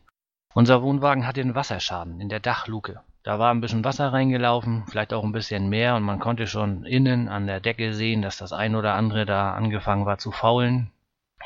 Unser 0.54 0.84
Wohnwagen 0.84 1.26
hat 1.26 1.38
den 1.38 1.56
Wasserschaden 1.56 2.22
in 2.22 2.30
der 2.30 2.40
Dachluke. 2.40 3.02
Da 3.24 3.38
war 3.38 3.52
ein 3.52 3.62
bisschen 3.62 3.84
Wasser 3.84 4.14
reingelaufen, 4.14 4.86
vielleicht 4.88 5.14
auch 5.14 5.24
ein 5.24 5.34
bisschen 5.34 5.70
mehr 5.70 5.96
und 5.96 6.04
man 6.04 6.20
konnte 6.20 6.48
schon 6.48 6.86
innen 6.86 7.28
an 7.28 7.48
der 7.48 7.60
Decke 7.60 7.94
sehen, 7.94 8.22
dass 8.22 8.38
das 8.38 8.54
ein 8.54 8.76
oder 8.76 8.94
andere 8.94 9.26
da 9.26 9.54
angefangen 9.54 10.06
war 10.06 10.18
zu 10.18 10.32
faulen. 10.32 10.92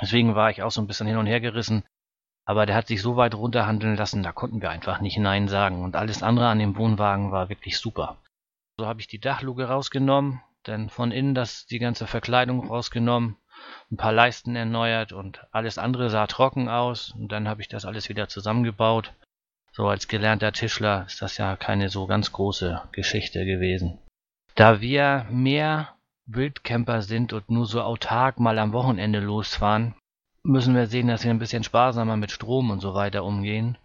Deswegen 0.01 0.35
war 0.35 0.49
ich 0.51 0.61
auch 0.61 0.71
so 0.71 0.81
ein 0.81 0.87
bisschen 0.87 1.07
hin 1.07 1.17
und 1.17 1.25
her 1.25 1.39
gerissen. 1.39 1.83
Aber 2.45 2.65
der 2.65 2.75
hat 2.75 2.87
sich 2.87 3.01
so 3.01 3.15
weit 3.15 3.35
runterhandeln 3.35 3.95
lassen, 3.95 4.21
da 4.21 4.31
konnten 4.31 4.61
wir 4.61 4.69
einfach 4.69 4.99
nicht 4.99 5.17
Nein 5.17 5.47
sagen. 5.47 5.83
Und 5.83 5.95
alles 5.95 6.21
andere 6.21 6.47
an 6.47 6.59
dem 6.59 6.75
Wohnwagen 6.77 7.31
war 7.31 7.49
wirklich 7.49 7.77
super. 7.77 8.17
So 8.77 8.85
habe 8.85 8.99
ich 8.99 9.07
die 9.07 9.19
Dachluke 9.19 9.65
rausgenommen, 9.65 10.41
dann 10.63 10.89
von 10.89 11.11
innen 11.11 11.35
das 11.35 11.65
die 11.65 11.79
ganze 11.79 12.05
Verkleidung 12.05 12.67
rausgenommen, 12.67 13.37
ein 13.91 13.97
paar 13.97 14.11
Leisten 14.11 14.55
erneuert 14.55 15.13
und 15.13 15.45
alles 15.51 15.77
andere 15.77 16.09
sah 16.09 16.27
trocken 16.27 16.69
aus 16.69 17.11
und 17.11 17.31
dann 17.31 17.47
habe 17.47 17.61
ich 17.61 17.67
das 17.67 17.85
alles 17.85 18.09
wieder 18.09 18.27
zusammengebaut. 18.27 19.13
So 19.75 19.87
als 19.87 20.07
gelernter 20.07 20.51
Tischler 20.51 21.05
ist 21.07 21.21
das 21.23 21.37
ja 21.37 21.55
keine 21.55 21.89
so 21.89 22.05
ganz 22.05 22.31
große 22.31 22.81
Geschichte 22.91 23.43
gewesen. 23.43 23.97
Da 24.53 24.81
wir 24.81 25.25
mehr 25.31 25.95
Wildcamper 26.27 27.01
sind 27.01 27.33
und 27.33 27.49
nur 27.49 27.65
so 27.65 27.81
autark 27.81 28.39
mal 28.39 28.59
am 28.59 28.71
Wochenende 28.71 29.19
losfahren, 29.19 29.95
müssen 30.43 30.75
wir 30.75 30.85
sehen, 30.85 31.07
dass 31.07 31.23
wir 31.23 31.31
ein 31.31 31.39
bisschen 31.39 31.63
sparsamer 31.63 32.17
mit 32.17 32.31
Strom 32.31 32.69
und 32.69 32.81
so 32.81 32.93
weiter 32.93 33.23
umgehen. 33.23 33.77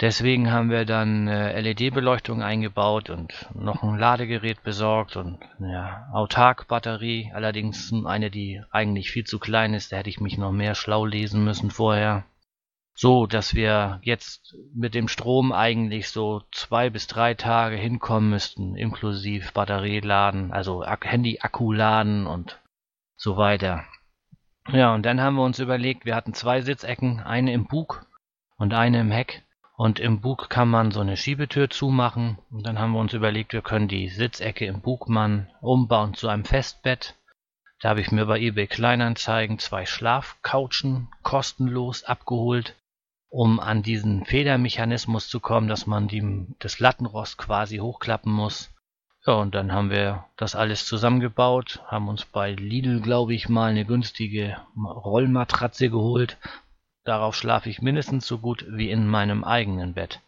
Deswegen 0.00 0.50
haben 0.50 0.70
wir 0.70 0.84
dann 0.84 1.28
äh, 1.28 1.60
LED-Beleuchtung 1.60 2.42
eingebaut 2.42 3.08
und 3.08 3.48
noch 3.54 3.82
ein 3.82 3.98
Ladegerät 3.98 4.62
besorgt 4.64 5.16
und 5.16 5.38
ja, 5.60 6.08
Autark-Batterie, 6.12 7.32
allerdings 7.32 7.92
eine, 8.04 8.30
die 8.30 8.62
eigentlich 8.70 9.10
viel 9.10 9.24
zu 9.24 9.38
klein 9.38 9.74
ist, 9.74 9.92
da 9.92 9.98
hätte 9.98 10.10
ich 10.10 10.20
mich 10.20 10.36
noch 10.36 10.52
mehr 10.52 10.74
schlau 10.74 11.04
lesen 11.04 11.44
müssen 11.44 11.70
vorher. 11.70 12.24
So, 13.00 13.28
dass 13.28 13.54
wir 13.54 14.00
jetzt 14.02 14.56
mit 14.74 14.92
dem 14.92 15.06
Strom 15.06 15.52
eigentlich 15.52 16.10
so 16.10 16.42
zwei 16.50 16.90
bis 16.90 17.06
drei 17.06 17.34
Tage 17.34 17.76
hinkommen 17.76 18.28
müssten, 18.28 18.74
inklusive 18.74 19.52
Batterieladen, 19.52 20.50
also 20.50 20.84
Handy-Akku 20.84 21.72
laden 21.72 22.26
und 22.26 22.58
so 23.14 23.36
weiter. 23.36 23.84
Ja, 24.72 24.92
und 24.96 25.06
dann 25.06 25.20
haben 25.20 25.36
wir 25.36 25.44
uns 25.44 25.60
überlegt, 25.60 26.06
wir 26.06 26.16
hatten 26.16 26.34
zwei 26.34 26.60
Sitzecken, 26.60 27.20
eine 27.20 27.52
im 27.52 27.68
Bug 27.68 28.04
und 28.56 28.74
eine 28.74 28.98
im 28.98 29.12
Heck. 29.12 29.44
Und 29.76 30.00
im 30.00 30.20
Bug 30.20 30.50
kann 30.50 30.68
man 30.68 30.90
so 30.90 30.98
eine 30.98 31.16
Schiebetür 31.16 31.70
zumachen. 31.70 32.38
Und 32.50 32.66
dann 32.66 32.80
haben 32.80 32.94
wir 32.94 32.98
uns 32.98 33.12
überlegt, 33.12 33.52
wir 33.52 33.62
können 33.62 33.86
die 33.86 34.08
Sitzecke 34.08 34.66
im 34.66 34.80
Bugmann 34.80 35.48
umbauen 35.60 36.14
zu 36.14 36.26
einem 36.26 36.44
Festbett. 36.44 37.14
Da 37.80 37.90
habe 37.90 38.00
ich 38.00 38.10
mir 38.10 38.26
bei 38.26 38.40
eBay 38.40 38.66
Kleinanzeigen 38.66 39.60
zwei 39.60 39.86
Schlafcouchen 39.86 41.06
kostenlos 41.22 42.02
abgeholt, 42.02 42.74
um 43.30 43.60
an 43.60 43.82
diesen 43.82 44.24
Federmechanismus 44.24 45.28
zu 45.28 45.40
kommen, 45.40 45.68
dass 45.68 45.86
man 45.86 46.08
die, 46.08 46.46
das 46.58 46.80
Lattenrost 46.80 47.38
quasi 47.38 47.78
hochklappen 47.78 48.32
muss. 48.32 48.70
Ja, 49.26 49.34
und 49.34 49.54
dann 49.54 49.72
haben 49.72 49.90
wir 49.90 50.24
das 50.36 50.54
alles 50.54 50.86
zusammengebaut, 50.86 51.82
haben 51.86 52.08
uns 52.08 52.24
bei 52.24 52.52
Lidl, 52.52 53.00
glaube 53.00 53.34
ich, 53.34 53.48
mal 53.48 53.70
eine 53.70 53.84
günstige 53.84 54.56
Rollmatratze 54.76 55.90
geholt. 55.90 56.38
Darauf 57.04 57.34
schlafe 57.34 57.68
ich 57.68 57.82
mindestens 57.82 58.26
so 58.26 58.38
gut 58.38 58.64
wie 58.68 58.90
in 58.90 59.06
meinem 59.06 59.44
eigenen 59.44 59.94
Bett. 59.94 60.20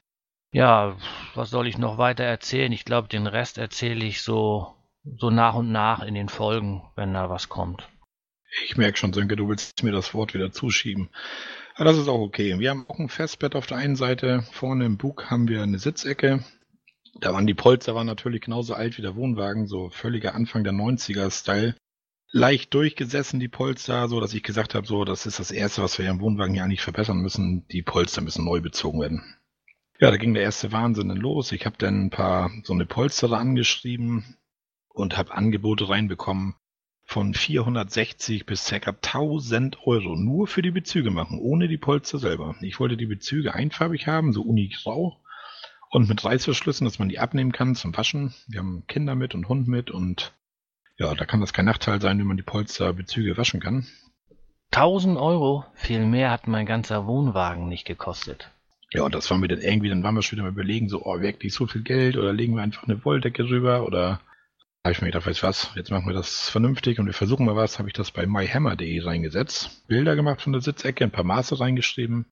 Ja, 0.52 0.96
was 1.34 1.50
soll 1.50 1.68
ich 1.68 1.78
noch 1.78 1.96
weiter 1.96 2.24
erzählen? 2.24 2.72
Ich 2.72 2.84
glaube, 2.84 3.08
den 3.08 3.26
Rest 3.26 3.56
erzähle 3.56 4.04
ich 4.04 4.22
so, 4.22 4.74
so 5.16 5.30
nach 5.30 5.54
und 5.54 5.70
nach 5.70 6.02
in 6.02 6.14
den 6.14 6.28
Folgen, 6.28 6.82
wenn 6.96 7.14
da 7.14 7.30
was 7.30 7.48
kommt. 7.48 7.88
Ich 8.66 8.76
merke 8.76 8.98
schon, 8.98 9.12
Sönke, 9.12 9.36
du 9.36 9.48
willst 9.48 9.82
mir 9.84 9.92
das 9.92 10.12
Wort 10.12 10.34
wieder 10.34 10.50
zuschieben. 10.50 11.08
Aber 11.80 11.88
das 11.88 11.98
ist 11.98 12.08
auch 12.08 12.20
okay. 12.20 12.58
Wir 12.58 12.68
haben 12.68 12.84
auch 12.88 12.98
ein 12.98 13.08
Festbett 13.08 13.54
auf 13.54 13.64
der 13.64 13.78
einen 13.78 13.96
Seite. 13.96 14.44
Vorne 14.52 14.84
im 14.84 14.98
Bug 14.98 15.30
haben 15.30 15.48
wir 15.48 15.62
eine 15.62 15.78
Sitzecke. 15.78 16.44
Da 17.22 17.32
waren 17.32 17.46
die 17.46 17.54
Polster 17.54 17.94
waren 17.94 18.06
natürlich 18.06 18.42
genauso 18.42 18.74
alt 18.74 18.98
wie 18.98 19.02
der 19.02 19.16
Wohnwagen, 19.16 19.66
so 19.66 19.88
völliger 19.88 20.34
Anfang 20.34 20.62
der 20.62 20.74
90er-Style. 20.74 21.74
Leicht 22.32 22.74
durchgesessen, 22.74 23.40
die 23.40 23.48
Polster, 23.48 24.08
so 24.08 24.20
dass 24.20 24.34
ich 24.34 24.42
gesagt 24.42 24.74
habe, 24.74 24.86
so, 24.86 25.06
das 25.06 25.24
ist 25.24 25.38
das 25.38 25.50
Erste, 25.50 25.82
was 25.82 25.98
wir 25.98 26.06
im 26.10 26.20
Wohnwagen 26.20 26.52
hier 26.52 26.64
eigentlich 26.64 26.82
verbessern 26.82 27.22
müssen. 27.22 27.66
Die 27.68 27.80
Polster 27.80 28.20
müssen 28.20 28.44
neu 28.44 28.60
bezogen 28.60 29.00
werden. 29.00 29.36
Ja, 29.98 30.10
da 30.10 30.18
ging 30.18 30.34
der 30.34 30.42
erste 30.42 30.72
Wahnsinn 30.72 31.08
dann 31.08 31.16
los. 31.16 31.50
Ich 31.50 31.64
habe 31.64 31.78
dann 31.78 32.08
ein 32.08 32.10
paar 32.10 32.50
so 32.62 32.74
eine 32.74 32.84
Polsterer 32.84 33.38
angeschrieben 33.38 34.36
und 34.90 35.16
habe 35.16 35.32
Angebote 35.32 35.88
reinbekommen 35.88 36.56
von 37.10 37.34
460 37.34 38.46
bis 38.46 38.68
ca. 38.68 38.90
1000 38.90 39.84
Euro 39.84 40.14
nur 40.14 40.46
für 40.46 40.62
die 40.62 40.70
Bezüge 40.70 41.10
machen, 41.10 41.40
ohne 41.40 41.66
die 41.66 41.76
Polster 41.76 42.20
selber. 42.20 42.54
Ich 42.60 42.78
wollte 42.78 42.96
die 42.96 43.06
Bezüge 43.06 43.52
einfarbig 43.52 44.06
haben, 44.06 44.32
so 44.32 44.42
unigrau 44.42 45.20
und 45.90 46.08
mit 46.08 46.24
Reißverschlüssen, 46.24 46.84
dass 46.84 47.00
man 47.00 47.08
die 47.08 47.18
abnehmen 47.18 47.50
kann 47.50 47.74
zum 47.74 47.96
Waschen. 47.96 48.32
Wir 48.46 48.60
haben 48.60 48.84
Kinder 48.86 49.16
mit 49.16 49.34
und 49.34 49.48
Hund 49.48 49.66
mit 49.66 49.90
und 49.90 50.32
ja, 50.98 51.12
da 51.16 51.24
kann 51.24 51.40
das 51.40 51.52
kein 51.52 51.64
Nachteil 51.64 52.00
sein, 52.00 52.20
wenn 52.20 52.28
man 52.28 52.36
die 52.36 52.44
Polsterbezüge 52.44 53.36
waschen 53.36 53.58
kann. 53.58 53.88
1000 54.70 55.18
Euro? 55.18 55.64
Viel 55.74 56.06
mehr 56.06 56.30
hat 56.30 56.46
mein 56.46 56.64
ganzer 56.64 57.08
Wohnwagen 57.08 57.68
nicht 57.68 57.86
gekostet. 57.86 58.52
Ja, 58.92 59.02
und 59.02 59.16
das 59.16 59.28
war 59.32 59.38
mir 59.38 59.48
dann 59.48 59.60
irgendwie, 59.60 59.88
dann 59.88 60.04
waren 60.04 60.14
wir 60.14 60.22
schon 60.22 60.36
wieder 60.36 60.44
mal 60.44 60.52
überlegen, 60.52 60.88
so, 60.88 61.04
oh, 61.04 61.20
wirklich 61.20 61.54
so 61.54 61.66
viel 61.66 61.82
Geld 61.82 62.16
oder 62.16 62.32
legen 62.32 62.54
wir 62.54 62.62
einfach 62.62 62.84
eine 62.84 63.04
Wolldecke 63.04 63.48
rüber 63.48 63.84
oder 63.84 64.20
habe 64.84 64.92
ich 64.92 65.02
mir 65.02 65.08
gedacht, 65.08 65.26
weißt 65.26 65.42
du 65.42 65.46
was, 65.46 65.70
jetzt 65.74 65.90
machen 65.90 66.06
wir 66.06 66.14
das 66.14 66.48
vernünftig 66.48 66.98
und 66.98 67.06
wir 67.06 67.12
versuchen 67.12 67.46
mal 67.46 67.56
was, 67.56 67.78
habe 67.78 67.88
ich 67.88 67.94
das 67.94 68.10
bei 68.10 68.26
myhammer.de 68.26 69.00
reingesetzt, 69.02 69.86
Bilder 69.86 70.16
gemacht 70.16 70.42
von 70.42 70.52
der 70.52 70.62
Sitzecke, 70.62 71.04
ein 71.04 71.10
paar 71.10 71.24
Maße 71.24 71.60
reingeschrieben 71.60 72.26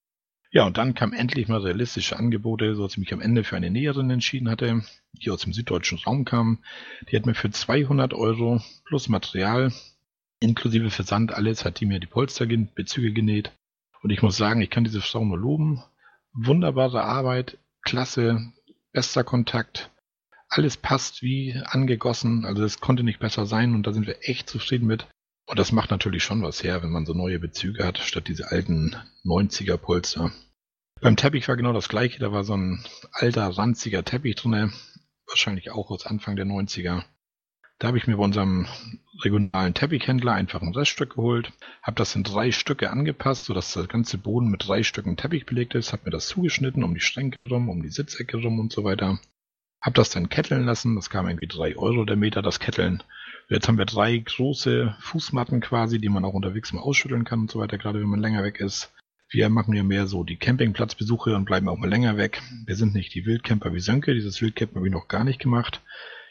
ja, 0.51 0.67
und 0.67 0.79
dann 0.79 0.95
kamen 0.95 1.13
endlich 1.13 1.49
mal 1.49 1.61
realistische 1.61 2.17
Angebote, 2.17 2.75
so 2.75 2.85
dass 2.85 2.93
ich 2.93 2.99
mich 2.99 3.13
am 3.13 3.21
Ende 3.21 3.45
für 3.45 3.57
eine 3.57 3.71
Näherin 3.71 4.09
entschieden 4.09 4.49
hatte, 4.49 4.83
die 5.13 5.31
aus 5.31 5.43
dem 5.43 5.53
süddeutschen 5.53 5.99
Raum 5.99 6.25
kam. 6.25 6.65
Die 7.11 7.17
hat 7.17 7.27
mir 7.27 7.35
für 7.35 7.51
200 7.51 8.15
Euro 8.15 8.63
plus 8.87 9.11
Material, 9.11 9.73
inklusive 10.41 10.91
Versand, 10.91 11.35
alles, 11.35 11.67
hat 11.67 11.81
die 11.81 11.87
mir 11.87 12.01
die 12.01 12.07
Polsterbezüge 12.07 13.13
genäht. 13.13 13.53
Und 14.03 14.11
ich 14.11 14.23
muss 14.23 14.39
sagen, 14.39 14.63
ich 14.63 14.71
kann 14.71 14.85
diese 14.85 15.03
Frau 15.03 15.23
nur 15.23 15.39
loben. 15.39 15.83
Wunderbare 16.33 17.03
Arbeit, 17.03 17.59
klasse, 17.83 18.53
bester 18.93 19.25
Kontakt. 19.25 19.91
Alles 20.49 20.77
passt 20.77 21.23
wie 21.23 21.61
angegossen, 21.65 22.45
also 22.45 22.65
es 22.65 22.81
konnte 22.81 23.03
nicht 23.03 23.21
besser 23.21 23.45
sein 23.47 23.75
und 23.75 23.87
da 23.87 23.93
sind 23.93 24.07
wir 24.07 24.17
echt 24.23 24.49
zufrieden 24.49 24.87
mit. 24.87 25.07
Und 25.47 25.59
das 25.59 25.73
macht 25.73 25.91
natürlich 25.91 26.25
schon 26.25 26.43
was 26.43 26.63
her, 26.63 26.83
wenn 26.83 26.91
man 26.91 27.07
so 27.07 27.15
neue 27.15 27.39
Bezüge 27.39 27.85
hat, 27.87 27.99
statt 27.99 28.29
diese 28.29 28.51
alten 28.51 28.97
90er 29.25 29.77
Polster. 29.77 30.33
Beim 31.01 31.17
Teppich 31.17 31.49
war 31.49 31.57
genau 31.57 31.73
das 31.73 31.89
gleiche, 31.89 32.19
da 32.19 32.33
war 32.33 32.45
so 32.45 32.55
ein 32.57 32.85
alter, 33.13 33.47
ranziger 33.47 34.05
Teppich 34.05 34.37
drin, 34.37 34.73
wahrscheinlich 35.27 35.71
auch 35.71 35.91
aus 35.91 36.07
Anfang 36.07 36.37
der 36.37 36.47
90er. 36.47 37.05
Da 37.79 37.87
habe 37.87 37.99
ich 37.99 38.09
mir 38.09 38.17
bei 38.17 38.25
unserem 38.25 38.67
regionalen 39.23 39.73
Teppichhändler 39.73 40.33
einfach 40.33 40.61
ein 40.61 40.75
Reststück 40.75 41.15
geholt, 41.15 41.53
habe 41.83 41.95
das 41.95 42.17
in 42.17 42.25
drei 42.25 42.51
Stücke 42.51 42.91
angepasst, 42.91 43.45
sodass 43.45 43.73
der 43.73 43.87
ganze 43.87 44.19
Boden 44.19 44.51
mit 44.51 44.67
drei 44.67 44.83
Stücken 44.83 45.17
Teppich 45.17 45.47
belegt 45.47 45.75
ist, 45.77 45.93
habe 45.93 46.03
mir 46.07 46.11
das 46.11 46.27
zugeschnitten, 46.27 46.83
um 46.83 46.95
die 46.95 47.01
Schränke 47.01 47.39
rum, 47.49 47.69
um 47.69 47.83
die 47.83 47.91
Sitzecke 47.91 48.39
rum 48.39 48.59
und 48.59 48.73
so 48.73 48.83
weiter. 48.83 49.21
Habe 49.81 49.95
das 49.95 50.11
dann 50.11 50.29
ketteln 50.29 50.65
lassen, 50.65 50.97
das 50.97 51.11
kam 51.11 51.29
irgendwie 51.29 51.47
drei 51.47 51.77
Euro 51.77 52.05
der 52.05 52.17
Meter, 52.17 52.43
das 52.43 52.59
Ketteln. 52.59 53.03
Jetzt 53.49 53.69
haben 53.69 53.79
wir 53.79 53.87
drei 53.87 54.17
große 54.19 54.97
Fußmatten 55.01 55.61
quasi, 55.61 55.99
die 56.01 56.09
man 56.09 56.25
auch 56.25 56.35
unterwegs 56.35 56.73
mal 56.73 56.83
ausschütteln 56.83 57.25
kann 57.25 57.41
und 57.41 57.51
so 57.51 57.61
weiter, 57.61 57.79
gerade 57.79 58.01
wenn 58.01 58.09
man 58.09 58.21
länger 58.21 58.43
weg 58.43 58.61
ist. 58.61 58.93
Wir 59.31 59.49
machen 59.51 59.75
ja 59.75 59.83
mehr 59.83 60.07
so 60.07 60.25
die 60.25 60.37
Campingplatzbesuche 60.37 61.35
und 61.37 61.45
bleiben 61.45 61.69
auch 61.69 61.79
mal 61.79 61.89
länger 61.89 62.17
weg. 62.17 62.43
Wir 62.67 62.77
sind 62.77 62.95
nicht 62.95 63.15
die 63.15 63.27
Wildcamper 63.27 63.73
wie 63.73 63.81
Sönke, 63.81 64.15
dieses 64.15 64.41
Wildcamp 64.41 64.75
habe 64.75 64.87
ich 64.87 64.93
noch 64.93 65.07
gar 65.07 65.25
nicht 65.25 65.39
gemacht. 65.39 65.83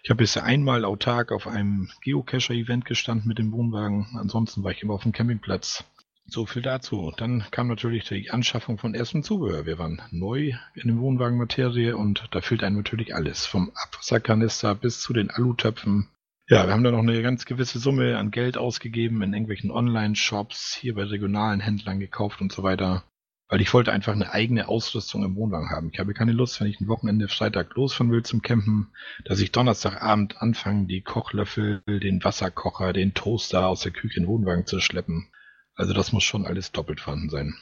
Ich 0.04 0.10
habe 0.10 0.18
bisher 0.20 0.44
einmal 0.44 0.86
autark 0.86 1.32
auf 1.32 1.48
einem 1.48 1.90
Geocacher-Event 2.02 2.86
gestanden 2.86 3.28
mit 3.28 3.40
dem 3.40 3.52
Wohnwagen. 3.52 4.08
Ansonsten 4.16 4.64
war 4.64 4.72
ich 4.72 4.82
immer 4.82 4.94
auf 4.94 5.04
dem 5.04 5.12
Campingplatz. 5.12 5.84
So 6.30 6.46
viel 6.46 6.62
dazu. 6.62 7.14
Dann 7.16 7.46
kam 7.52 7.68
natürlich 7.68 8.04
die 8.04 8.32
Anschaffung 8.32 8.78
von 8.78 8.94
erstem 8.94 9.24
Zubehör. 9.24 9.66
Wir 9.66 9.80
waren 9.80 10.02
neu 10.12 10.52
in 10.76 10.88
dem 10.88 11.00
Wohnwagenmaterie 11.00 11.94
und 11.94 12.28
da 12.32 12.42
fehlt 12.42 12.64
einem 12.64 12.76
natürlich 12.76 13.16
alles. 13.16 13.46
Vom 13.46 13.72
Abwasserkanister 13.74 14.76
bis 14.76 15.00
zu 15.00 15.14
den 15.14 15.32
Alutöpfen, 15.32 16.10
ja, 16.50 16.66
wir 16.66 16.74
haben 16.74 16.84
da 16.84 16.92
noch 16.92 17.00
eine 17.00 17.22
ganz 17.22 17.46
gewisse 17.46 17.80
Summe 17.80 18.18
an 18.18 18.32
Geld 18.32 18.58
ausgegeben 18.58 19.22
in 19.22 19.34
irgendwelchen 19.34 19.72
Online-Shops, 19.72 20.78
hier 20.80 20.96
bei 20.96 21.04
regionalen 21.04 21.60
Händlern 21.62 22.00
gekauft 22.00 22.42
und 22.42 22.52
so 22.52 22.64
weiter. 22.64 23.04
Weil 23.50 23.62
ich 23.62 23.74
wollte 23.74 23.94
einfach 23.94 24.14
eine 24.14 24.32
eigene 24.32 24.68
Ausrüstung 24.68 25.24
im 25.24 25.36
Wohnwagen 25.36 25.70
haben. 25.70 25.90
Ich 25.94 26.00
habe 26.00 26.14
keine 26.14 26.34
Lust, 26.34 26.60
wenn 26.60 26.68
ich 26.68 26.82
ein 26.82 26.90
Wochenende 26.90 27.30
Freitag 27.30 27.74
losfahren 27.76 28.12
will 28.12 28.24
zum 28.24 28.42
Campen, 28.42 28.92
dass 29.24 29.40
ich 29.40 29.54
Donnerstagabend 29.54 30.42
anfange, 30.42 30.88
die 30.88 31.02
Kochlöffel, 31.02 31.82
den 31.88 32.22
Wasserkocher, 32.24 32.92
den 32.92 33.14
Toaster 33.14 33.68
aus 33.68 33.82
der 33.82 33.94
Küche 33.94 34.18
in 34.18 34.24
den 34.24 34.30
Wohnwagen 34.30 34.66
zu 34.66 34.82
schleppen. 34.82 35.30
Also 35.78 35.94
das 35.94 36.12
muss 36.12 36.24
schon 36.24 36.46
alles 36.46 36.72
doppelt 36.72 37.00
vorhanden 37.00 37.30
sein. 37.30 37.56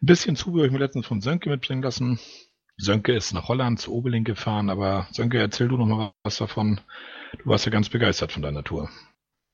Ein 0.00 0.06
bisschen 0.06 0.36
Zubehör 0.36 0.66
ich 0.66 0.72
mir 0.72 0.78
letztens 0.78 1.06
von 1.06 1.20
Sönke 1.20 1.50
mitbringen 1.50 1.82
lassen. 1.82 2.18
Sönke 2.76 3.12
ist 3.12 3.34
nach 3.34 3.48
Holland 3.48 3.80
zu 3.80 3.92
Obeling 3.92 4.24
gefahren, 4.24 4.70
aber 4.70 5.08
Sönke, 5.10 5.38
erzähl 5.38 5.68
du 5.68 5.76
noch 5.76 5.86
mal 5.86 6.12
was 6.22 6.38
davon. 6.38 6.80
Du 7.38 7.50
warst 7.50 7.66
ja 7.66 7.72
ganz 7.72 7.88
begeistert 7.88 8.32
von 8.32 8.42
deiner 8.42 8.64
Tour. 8.64 8.88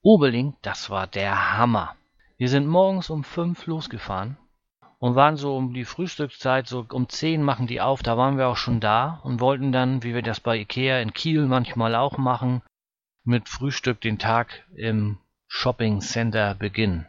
Obeling, 0.02 0.54
das 0.62 0.90
war 0.90 1.06
der 1.06 1.56
Hammer. 1.58 1.96
Wir 2.36 2.48
sind 2.48 2.66
morgens 2.66 3.10
um 3.10 3.24
fünf 3.24 3.66
losgefahren 3.66 4.36
und 4.98 5.14
waren 5.14 5.36
so 5.36 5.56
um 5.56 5.72
die 5.72 5.84
Frühstückszeit, 5.84 6.68
so 6.68 6.86
um 6.90 7.08
zehn 7.08 7.42
machen 7.42 7.66
die 7.66 7.80
auf, 7.80 8.02
da 8.02 8.16
waren 8.16 8.36
wir 8.36 8.48
auch 8.48 8.56
schon 8.56 8.78
da 8.78 9.20
und 9.24 9.40
wollten 9.40 9.72
dann, 9.72 10.02
wie 10.02 10.14
wir 10.14 10.22
das 10.22 10.38
bei 10.38 10.58
Ikea 10.58 11.00
in 11.00 11.12
Kiel 11.14 11.46
manchmal 11.46 11.94
auch 11.94 12.18
machen, 12.18 12.62
mit 13.24 13.48
Frühstück 13.48 14.00
den 14.00 14.18
Tag 14.18 14.64
im 14.76 15.18
Shopping 15.48 16.00
Center 16.00 16.54
beginnen. 16.54 17.06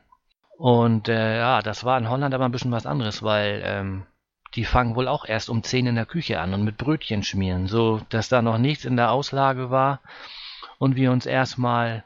Und 0.57 1.07
äh, 1.07 1.37
ja, 1.37 1.61
das 1.61 1.83
war 1.83 1.97
in 1.99 2.09
Holland 2.09 2.33
aber 2.33 2.45
ein 2.45 2.51
bisschen 2.51 2.71
was 2.71 2.87
anderes, 2.87 3.21
weil 3.21 3.61
ähm, 3.63 4.07
die 4.55 4.65
fangen 4.65 4.95
wohl 4.95 5.07
auch 5.07 5.25
erst 5.25 5.49
um 5.49 5.61
zehn 5.61 5.85
in 5.85 5.95
der 5.95 6.07
Küche 6.07 6.39
an 6.39 6.53
und 6.53 6.63
mit 6.63 6.77
Brötchen 6.77 7.21
schmieren, 7.21 7.67
so 7.67 8.01
dass 8.09 8.27
da 8.27 8.41
noch 8.41 8.57
nichts 8.57 8.83
in 8.83 8.95
der 8.95 9.11
Auslage 9.11 9.69
war 9.69 10.01
und 10.79 10.95
wir 10.95 11.11
uns 11.11 11.27
erstmal 11.27 12.03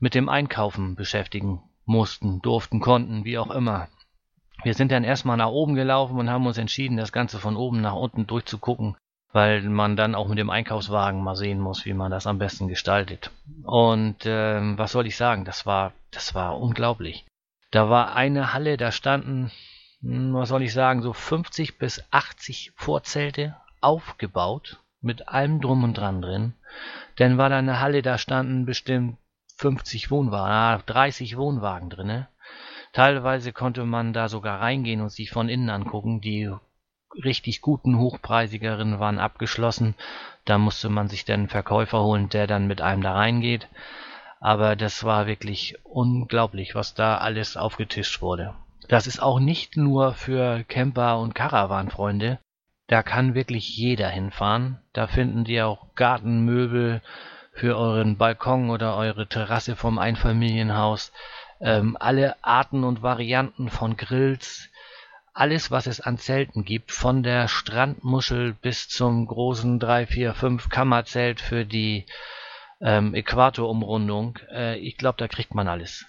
mit 0.00 0.14
dem 0.14 0.28
Einkaufen 0.28 0.96
beschäftigen 0.96 1.62
mussten, 1.84 2.42
durften, 2.42 2.80
konnten, 2.80 3.24
wie 3.24 3.38
auch 3.38 3.50
immer. 3.50 3.86
Wir 4.64 4.74
sind 4.74 4.90
dann 4.90 5.04
erstmal 5.04 5.36
nach 5.36 5.50
oben 5.50 5.74
gelaufen 5.74 6.18
und 6.18 6.28
haben 6.28 6.46
uns 6.46 6.58
entschieden, 6.58 6.96
das 6.96 7.12
Ganze 7.12 7.38
von 7.38 7.56
oben 7.56 7.80
nach 7.80 7.94
unten 7.94 8.26
durchzugucken, 8.26 8.96
weil 9.32 9.62
man 9.62 9.94
dann 9.96 10.16
auch 10.16 10.26
mit 10.26 10.38
dem 10.38 10.50
Einkaufswagen 10.50 11.22
mal 11.22 11.36
sehen 11.36 11.60
muss, 11.60 11.84
wie 11.84 11.94
man 11.94 12.10
das 12.10 12.26
am 12.26 12.38
besten 12.38 12.66
gestaltet. 12.66 13.30
Und 13.62 14.16
ähm, 14.24 14.76
was 14.76 14.90
soll 14.90 15.06
ich 15.06 15.16
sagen, 15.16 15.44
das 15.44 15.66
war, 15.66 15.92
das 16.10 16.34
war 16.34 16.58
unglaublich. 16.58 17.24
Da 17.72 17.88
war 17.88 18.14
eine 18.14 18.52
Halle, 18.52 18.76
da 18.76 18.92
standen, 18.92 19.50
hm, 20.02 20.34
was 20.34 20.50
soll 20.50 20.62
ich 20.62 20.74
sagen, 20.74 21.00
so 21.02 21.14
50 21.14 21.78
bis 21.78 22.04
80 22.10 22.72
Vorzelte 22.76 23.56
aufgebaut, 23.80 24.78
mit 25.00 25.28
allem 25.28 25.60
drum 25.60 25.82
und 25.82 25.96
dran 25.96 26.20
drin. 26.20 26.52
Denn 27.18 27.38
war 27.38 27.48
da 27.48 27.58
eine 27.58 27.80
Halle, 27.80 28.02
da 28.02 28.18
standen 28.18 28.66
bestimmt 28.66 29.16
50 29.56 30.10
Wohnwagen, 30.10 30.84
30 30.84 31.38
Wohnwagen 31.38 31.88
drinne. 31.88 32.28
Teilweise 32.92 33.54
konnte 33.54 33.84
man 33.84 34.12
da 34.12 34.28
sogar 34.28 34.60
reingehen 34.60 35.00
und 35.00 35.10
sich 35.10 35.30
von 35.30 35.48
innen 35.48 35.70
angucken. 35.70 36.20
Die 36.20 36.52
richtig 37.24 37.62
guten, 37.62 37.98
hochpreisigeren 37.98 39.00
waren 39.00 39.18
abgeschlossen. 39.18 39.94
Da 40.44 40.58
musste 40.58 40.90
man 40.90 41.08
sich 41.08 41.24
dann 41.24 41.40
einen 41.40 41.48
Verkäufer 41.48 42.02
holen, 42.02 42.28
der 42.28 42.46
dann 42.46 42.66
mit 42.66 42.82
einem 42.82 43.00
da 43.00 43.14
reingeht. 43.14 43.66
Aber 44.42 44.74
das 44.74 45.04
war 45.04 45.28
wirklich 45.28 45.76
unglaublich, 45.84 46.74
was 46.74 46.94
da 46.94 47.18
alles 47.18 47.56
aufgetischt 47.56 48.20
wurde. 48.22 48.54
Das 48.88 49.06
ist 49.06 49.22
auch 49.22 49.38
nicht 49.38 49.76
nur 49.76 50.14
für 50.14 50.64
Camper 50.64 51.20
und 51.20 51.36
Caravan-Freunde. 51.36 52.40
Da 52.88 53.04
kann 53.04 53.36
wirklich 53.36 53.76
jeder 53.76 54.08
hinfahren. 54.08 54.80
Da 54.92 55.06
finden 55.06 55.44
die 55.44 55.62
auch 55.62 55.94
Gartenmöbel 55.94 57.02
für 57.52 57.76
euren 57.76 58.16
Balkon 58.16 58.70
oder 58.70 58.96
eure 58.96 59.28
Terrasse 59.28 59.76
vom 59.76 60.00
Einfamilienhaus. 60.00 61.12
Ähm, 61.60 61.96
alle 62.00 62.34
Arten 62.42 62.82
und 62.82 63.00
Varianten 63.00 63.70
von 63.70 63.96
Grills. 63.96 64.70
Alles, 65.32 65.70
was 65.70 65.86
es 65.86 66.00
an 66.00 66.18
Zelten 66.18 66.64
gibt, 66.64 66.90
von 66.90 67.22
der 67.22 67.46
Strandmuschel 67.46 68.54
bis 68.54 68.88
zum 68.88 69.24
großen 69.24 69.78
3, 69.78 70.06
4, 70.06 70.34
5 70.34 70.68
Kammerzelt 70.68 71.40
für 71.40 71.64
die 71.64 72.06
ähm, 72.82 73.14
Äquatorumrundung. 73.14 74.38
Äh, 74.50 74.78
ich 74.78 74.96
glaube, 74.96 75.16
da 75.18 75.28
kriegt 75.28 75.54
man 75.54 75.68
alles. 75.68 76.06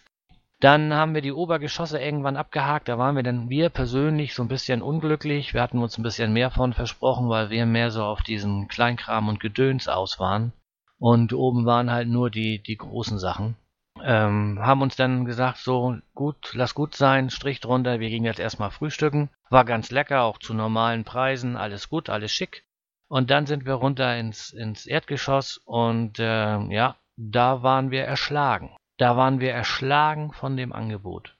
Dann 0.60 0.94
haben 0.94 1.14
wir 1.14 1.22
die 1.22 1.34
Obergeschosse 1.34 2.00
irgendwann 2.00 2.38
abgehakt. 2.38 2.88
Da 2.88 2.98
waren 2.98 3.16
wir 3.16 3.24
dann 3.24 3.50
wir 3.50 3.70
persönlich 3.70 4.34
so 4.34 4.44
ein 4.44 4.48
bisschen 4.48 4.82
unglücklich. 4.82 5.54
Wir 5.54 5.62
hatten 5.62 5.80
uns 5.80 5.98
ein 5.98 6.04
bisschen 6.04 6.32
mehr 6.32 6.52
von 6.52 6.74
versprochen, 6.74 7.28
weil 7.28 7.50
wir 7.50 7.66
mehr 7.66 7.92
so 7.92 8.04
auf 8.04 8.22
diesen 8.22 8.70
Kleinkram 8.70 9.28
und 9.28 9.40
Gedöns 9.42 9.88
aus 9.90 10.20
waren. 10.20 10.54
Und 11.00 11.34
oben 11.34 11.66
waren 11.66 11.92
halt 11.92 12.08
nur 12.08 12.30
die, 12.30 12.64
die 12.64 12.78
großen 12.78 13.20
Sachen. 13.20 13.58
Ähm, 14.02 14.60
haben 14.62 14.82
uns 14.82 14.96
dann 14.96 15.26
gesagt, 15.26 15.58
so 15.58 15.98
gut, 16.16 16.54
lass 16.54 16.74
gut 16.74 16.96
sein, 16.96 17.30
Strich 17.30 17.60
drunter, 17.60 18.00
wir 18.00 18.10
gehen 18.10 18.24
jetzt 18.24 18.40
erstmal 18.40 18.72
frühstücken. 18.72 19.30
War 19.50 19.66
ganz 19.66 19.92
lecker, 19.92 20.24
auch 20.24 20.40
zu 20.40 20.54
normalen 20.54 21.04
Preisen, 21.04 21.58
alles 21.58 21.90
gut, 21.90 22.10
alles 22.10 22.32
schick. 22.32 22.64
Und 23.08 23.30
dann 23.30 23.46
sind 23.46 23.66
wir 23.66 23.74
runter 23.74 24.18
ins, 24.18 24.52
ins 24.52 24.86
Erdgeschoss 24.86 25.58
und 25.66 26.20
äh, 26.20 26.60
ja, 26.74 26.96
da 27.16 27.62
waren 27.62 27.92
wir 27.92 28.04
erschlagen. 28.04 28.76
Da 28.98 29.18
waren 29.18 29.40
wir 29.40 29.52
erschlagen 29.52 30.32
von 30.32 30.58
dem 30.58 30.74
Angebot. 30.74 31.36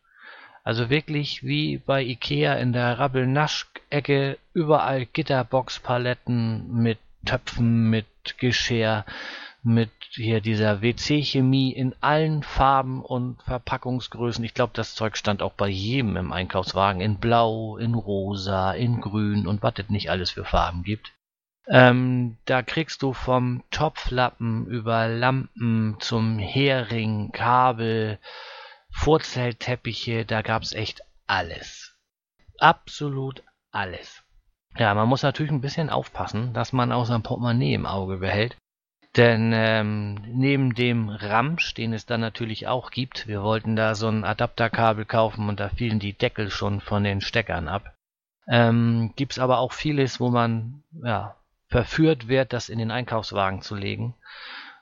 Also 0.64 0.90
wirklich 0.90 1.44
wie 1.44 1.78
bei 1.78 2.02
Ikea 2.04 2.54
in 2.56 2.72
der 2.74 3.00
Rabbelnasch-Ecke, 3.00 4.38
überall 4.54 5.06
Gitterbox-Paletten 5.06 6.72
mit 6.72 7.00
Töpfen, 7.26 7.90
mit 7.90 8.06
Geschirr, 8.38 9.06
mit 9.62 9.92
hier 10.12 10.42
dieser 10.42 10.82
WC-Chemie 10.82 11.72
in 11.72 11.96
allen 12.02 12.44
Farben 12.44 13.04
und 13.04 13.42
Verpackungsgrößen. 13.44 14.44
Ich 14.44 14.54
glaube, 14.54 14.74
das 14.76 14.96
Zeug 14.96 15.18
stand 15.18 15.42
auch 15.42 15.54
bei 15.54 15.68
jedem 15.68 16.18
im 16.18 16.32
Einkaufswagen 16.32 17.02
in 17.02 17.18
Blau, 17.18 17.78
in 17.78 17.94
Rosa, 17.94 18.74
in 18.74 19.02
Grün 19.02 19.48
und 19.48 19.64
was 19.64 19.74
es 19.78 19.90
nicht 19.90 20.10
alles 20.10 20.32
für 20.32 20.46
Farben 20.46 20.84
gibt. 20.84 21.14
Ähm, 21.68 22.38
da 22.46 22.62
kriegst 22.62 23.02
du 23.02 23.14
vom 23.14 23.64
Topflappen 23.72 24.68
über 24.68 25.08
Lampen 25.08 25.98
zum 26.00 26.38
Hering, 26.38 27.32
Kabel, 27.32 28.20
Vorzeltteppiche, 28.92 30.26
da 30.26 30.42
gab's 30.42 30.74
echt 30.74 31.02
alles. 31.26 31.98
Absolut 32.60 33.44
alles. 33.72 34.24
Ja, 34.78 34.94
man 34.94 35.08
muss 35.08 35.24
natürlich 35.24 35.52
ein 35.52 35.62
bisschen 35.62 35.90
aufpassen, 35.90 36.54
dass 36.54 36.74
man 36.74 36.92
auch 36.92 37.06
sein 37.06 37.24
Portemonnaie 37.24 37.74
im 37.74 37.86
Auge 37.86 38.18
behält. 38.18 38.58
Denn 39.16 39.52
ähm, 39.54 40.16
neben 40.26 40.74
dem 40.74 41.10
Ramsch, 41.10 41.76
den 41.76 41.94
es 41.94 42.08
dann 42.08 42.22
natürlich 42.22 42.68
auch 42.68 42.90
gibt, 42.90 43.28
wir 43.28 43.44
wollten 43.44 43.76
da 43.76 43.94
so 43.94 44.08
ein 44.08 44.24
Adapterkabel 44.24 45.06
kaufen 45.06 45.50
und 45.50 45.60
da 45.60 45.70
fielen 45.70 46.00
die 46.00 46.14
Deckel 46.14 46.50
schon 46.50 46.82
von 46.82 47.04
den 47.04 47.22
Steckern 47.22 47.68
ab. 47.68 47.94
Ähm, 48.48 49.14
gibt's 49.16 49.38
aber 49.38 49.60
auch 49.60 49.72
vieles, 49.72 50.20
wo 50.20 50.30
man 50.30 50.84
ja, 51.04 51.36
verführt 51.74 52.28
wird, 52.28 52.54
das 52.54 52.70
in 52.70 52.78
den 52.78 52.92
Einkaufswagen 52.92 53.64
zu 53.64 53.74
legen. 53.74 54.14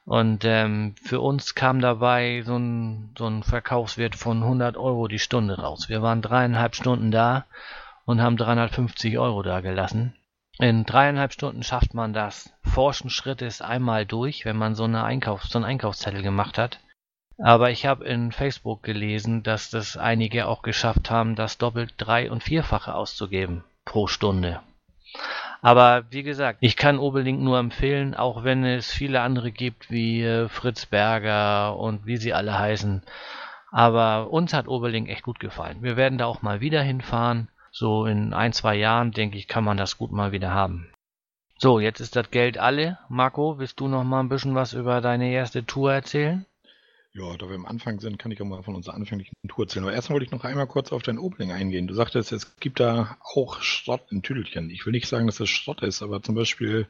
Und 0.03 0.43
ähm, 0.43 0.95
für 1.01 1.21
uns 1.21 1.55
kam 1.55 1.79
dabei 1.79 2.41
so 2.43 2.57
ein, 2.57 3.15
so 3.17 3.27
ein 3.27 3.43
Verkaufswert 3.43 4.17
von 4.17 4.43
100 4.43 4.75
Euro 4.75 5.07
die 5.07 5.17
Stunde 5.17 5.57
raus. 5.57 5.88
Wir 5.88 6.01
waren 6.01 6.21
dreieinhalb 6.21 6.75
Stunden 6.75 7.10
da 7.10 7.45
und 8.03 8.21
haben 8.21 8.36
350 8.36 9.17
Euro 9.17 9.41
da 9.41 9.62
gelassen. 9.62 10.17
In 10.60 10.83
dreieinhalb 10.83 11.31
Stunden 11.31 11.63
schafft 11.63 11.93
man 11.93 12.12
das 12.12 12.53
forschen 12.62 13.10
Schrittes 13.10 13.62
einmal 13.62 14.05
durch, 14.05 14.43
wenn 14.43 14.57
man 14.57 14.75
so, 14.75 14.83
eine 14.83 15.05
Einkauf, 15.05 15.43
so 15.43 15.60
einen 15.60 15.65
Einkaufszettel 15.65 16.21
gemacht 16.21 16.57
hat. 16.57 16.81
Aber 17.41 17.71
ich 17.71 17.86
habe 17.86 18.03
in 18.03 18.33
Facebook 18.33 18.83
gelesen, 18.83 19.43
dass 19.43 19.69
das 19.69 19.95
einige 19.95 20.45
auch 20.45 20.62
geschafft 20.62 21.10
haben, 21.10 21.38
das 21.38 21.57
doppelt 21.57 21.93
drei- 21.95 22.29
und 22.29 22.43
vierfache 22.43 22.93
auszugeben 22.93 23.63
pro 23.85 24.07
Stunde. 24.07 24.59
Aber 25.61 26.05
wie 26.09 26.24
gesagt, 26.24 26.57
ich 26.61 26.75
kann 26.75 27.00
Obelink 27.00 27.39
nur 27.39 27.59
empfehlen, 27.59 28.15
auch 28.15 28.43
wenn 28.43 28.65
es 28.65 28.91
viele 28.91 29.21
andere 29.21 29.51
gibt 29.51 29.91
wie 29.91 30.24
äh, 30.24 30.50
Fritz 30.50 30.87
Berger 30.87 31.77
und 31.77 32.05
wie 32.05 32.17
sie 32.17 32.33
alle 32.33 32.57
heißen. 32.57 33.03
Aber 33.71 34.31
uns 34.31 34.53
hat 34.53 34.67
Oberlink 34.67 35.07
echt 35.07 35.24
gut 35.24 35.39
gefallen. 35.39 35.81
Wir 35.81 35.95
werden 35.95 36.17
da 36.17 36.25
auch 36.25 36.41
mal 36.41 36.61
wieder 36.61 36.81
hinfahren 36.81 37.47
so 37.71 38.05
in 38.05 38.33
ein, 38.33 38.53
zwei 38.53 38.75
Jahren, 38.75 39.11
denke 39.11 39.37
ich, 39.37 39.47
kann 39.47 39.63
man 39.63 39.77
das 39.77 39.97
gut 39.97 40.11
mal 40.11 40.31
wieder 40.31 40.51
haben. 40.51 40.91
So, 41.57 41.79
jetzt 41.79 42.01
ist 42.01 42.15
das 42.15 42.29
Geld 42.31 42.57
alle. 42.57 42.97
Marco, 43.07 43.57
willst 43.59 43.79
du 43.79 43.87
noch 43.87 44.03
mal 44.03 44.19
ein 44.19 44.29
bisschen 44.29 44.55
was 44.55 44.74
über 44.74 45.00
deine 45.00 45.31
erste 45.31 45.65
Tour 45.65 45.93
erzählen? 45.93 46.45
Ja, 47.13 47.35
da 47.35 47.50
wir 47.50 47.55
am 47.55 47.65
Anfang 47.65 48.00
sind, 48.00 48.17
kann 48.19 48.31
ich 48.31 48.41
auch 48.41 48.45
mal 48.45 48.63
von 48.63 48.75
unserer 48.75 48.93
anfänglichen 48.93 49.33
Tour 49.50 49.65
erzählen. 49.65 49.83
Aber 49.83 49.93
erstmal 49.93 50.15
wollte 50.15 50.25
ich 50.25 50.31
noch 50.31 50.45
einmal 50.45 50.67
kurz 50.67 50.93
auf 50.93 51.03
dein 51.03 51.19
Opening 51.19 51.51
eingehen. 51.51 51.87
Du 51.87 51.93
sagtest, 51.93 52.31
es 52.31 52.55
gibt 52.57 52.79
da 52.79 53.17
auch 53.21 53.61
Schrott 53.61 54.05
in 54.11 54.21
Tüdelchen. 54.21 54.69
Ich 54.69 54.85
will 54.85 54.93
nicht 54.93 55.07
sagen, 55.07 55.27
dass 55.27 55.37
das 55.37 55.50
Schrott 55.50 55.81
ist, 55.81 56.01
aber 56.01 56.24
zum 56.24 56.35
Beispiel 56.35 56.87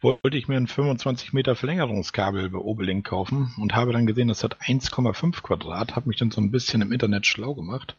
wollte 0.00 0.36
ich 0.36 0.48
mir 0.48 0.56
ein 0.56 0.66
25 0.66 1.32
Meter 1.32 1.54
Verlängerungskabel 1.54 2.50
bei 2.50 2.58
Obelink 2.58 3.06
kaufen 3.06 3.54
und 3.58 3.76
habe 3.76 3.92
dann 3.92 4.06
gesehen, 4.06 4.26
das 4.26 4.42
hat 4.42 4.60
1,5 4.60 5.42
Quadrat, 5.42 5.94
habe 5.94 6.08
mich 6.08 6.18
dann 6.18 6.32
so 6.32 6.40
ein 6.40 6.50
bisschen 6.50 6.82
im 6.82 6.90
Internet 6.90 7.24
schlau 7.24 7.54
gemacht 7.54 7.96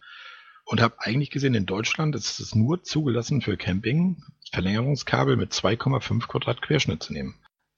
und 0.66 0.82
habe 0.82 0.96
eigentlich 1.00 1.32
gesehen, 1.32 1.54
in 1.54 1.66
Deutschland 1.66 2.14
ist 2.14 2.42
es 2.42 2.56
nur 2.56 2.84
zugelassen 2.84 3.42
für 3.42 3.56
Camping, 3.56 4.22
Verlängerungskabel 4.52 5.38
mit 5.38 5.54
2,5 5.54 6.28
Quadrat 6.28 6.62
Querschnitt 6.62 7.02
zu 7.02 7.14
nehmen. 7.14 7.36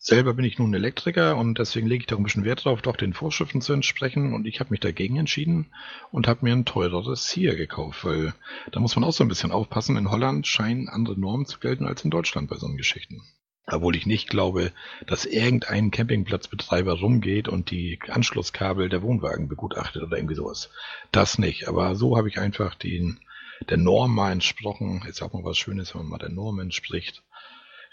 Selber 0.08 0.36
bin 0.36 0.46
ich 0.46 0.60
nun 0.60 0.72
Elektriker 0.72 1.36
und 1.36 1.58
deswegen 1.58 1.88
lege 1.88 2.04
ich 2.04 2.06
da 2.06 2.16
ein 2.16 2.22
bisschen 2.22 2.46
Wert 2.46 2.64
darauf, 2.64 2.84
doch 2.84 2.96
den 2.96 3.16
Vorschriften 3.16 3.60
zu 3.60 3.74
entsprechen. 3.74 4.36
Und 4.36 4.46
ich 4.46 4.60
habe 4.60 4.70
mich 4.70 4.80
dagegen 4.80 5.18
entschieden 5.18 5.66
und 6.12 6.28
habe 6.28 6.46
mir 6.46 6.54
ein 6.54 6.64
teureres 6.64 7.28
hier 7.28 7.56
gekauft, 7.56 8.06
weil 8.06 8.36
da 8.72 8.80
muss 8.80 8.96
man 8.96 9.04
auch 9.04 9.14
so 9.14 9.24
ein 9.24 9.30
bisschen 9.30 9.52
aufpassen. 9.52 9.98
In 9.98 10.12
Holland 10.12 10.46
scheinen 10.46 10.90
andere 10.90 11.20
Normen 11.20 11.48
zu 11.48 11.58
gelten 11.58 11.88
als 11.88 12.04
in 12.04 12.12
Deutschland 12.12 12.52
bei 12.52 12.56
so 12.56 12.68
Geschichten. 12.68 13.24
Obwohl 13.66 13.96
ich 13.96 14.06
nicht 14.06 14.30
glaube, 14.30 14.72
dass 15.08 15.26
irgendein 15.26 15.90
Campingplatzbetreiber 15.90 17.00
rumgeht 17.00 17.48
und 17.48 17.72
die 17.72 17.98
Anschlusskabel 18.08 18.90
der 18.90 19.02
Wohnwagen 19.02 19.48
begutachtet 19.48 20.04
oder 20.04 20.18
irgendwie 20.18 20.36
sowas. 20.36 20.70
Das 21.12 21.40
nicht. 21.40 21.68
Aber 21.68 21.96
so 21.96 22.16
habe 22.16 22.30
ich 22.30 22.38
einfach 22.38 22.76
den, 22.76 23.22
der 23.70 23.78
Norm 23.78 24.14
mal 24.14 24.34
entsprochen. 24.34 25.04
Ist 25.10 25.24
auch 25.24 25.34
mal 25.34 25.44
was 25.44 25.58
Schönes, 25.58 25.96
wenn 25.96 26.04
man 26.04 26.12
mal 26.12 26.18
der 26.20 26.30
Norm 26.30 26.60
entspricht. 26.60 27.24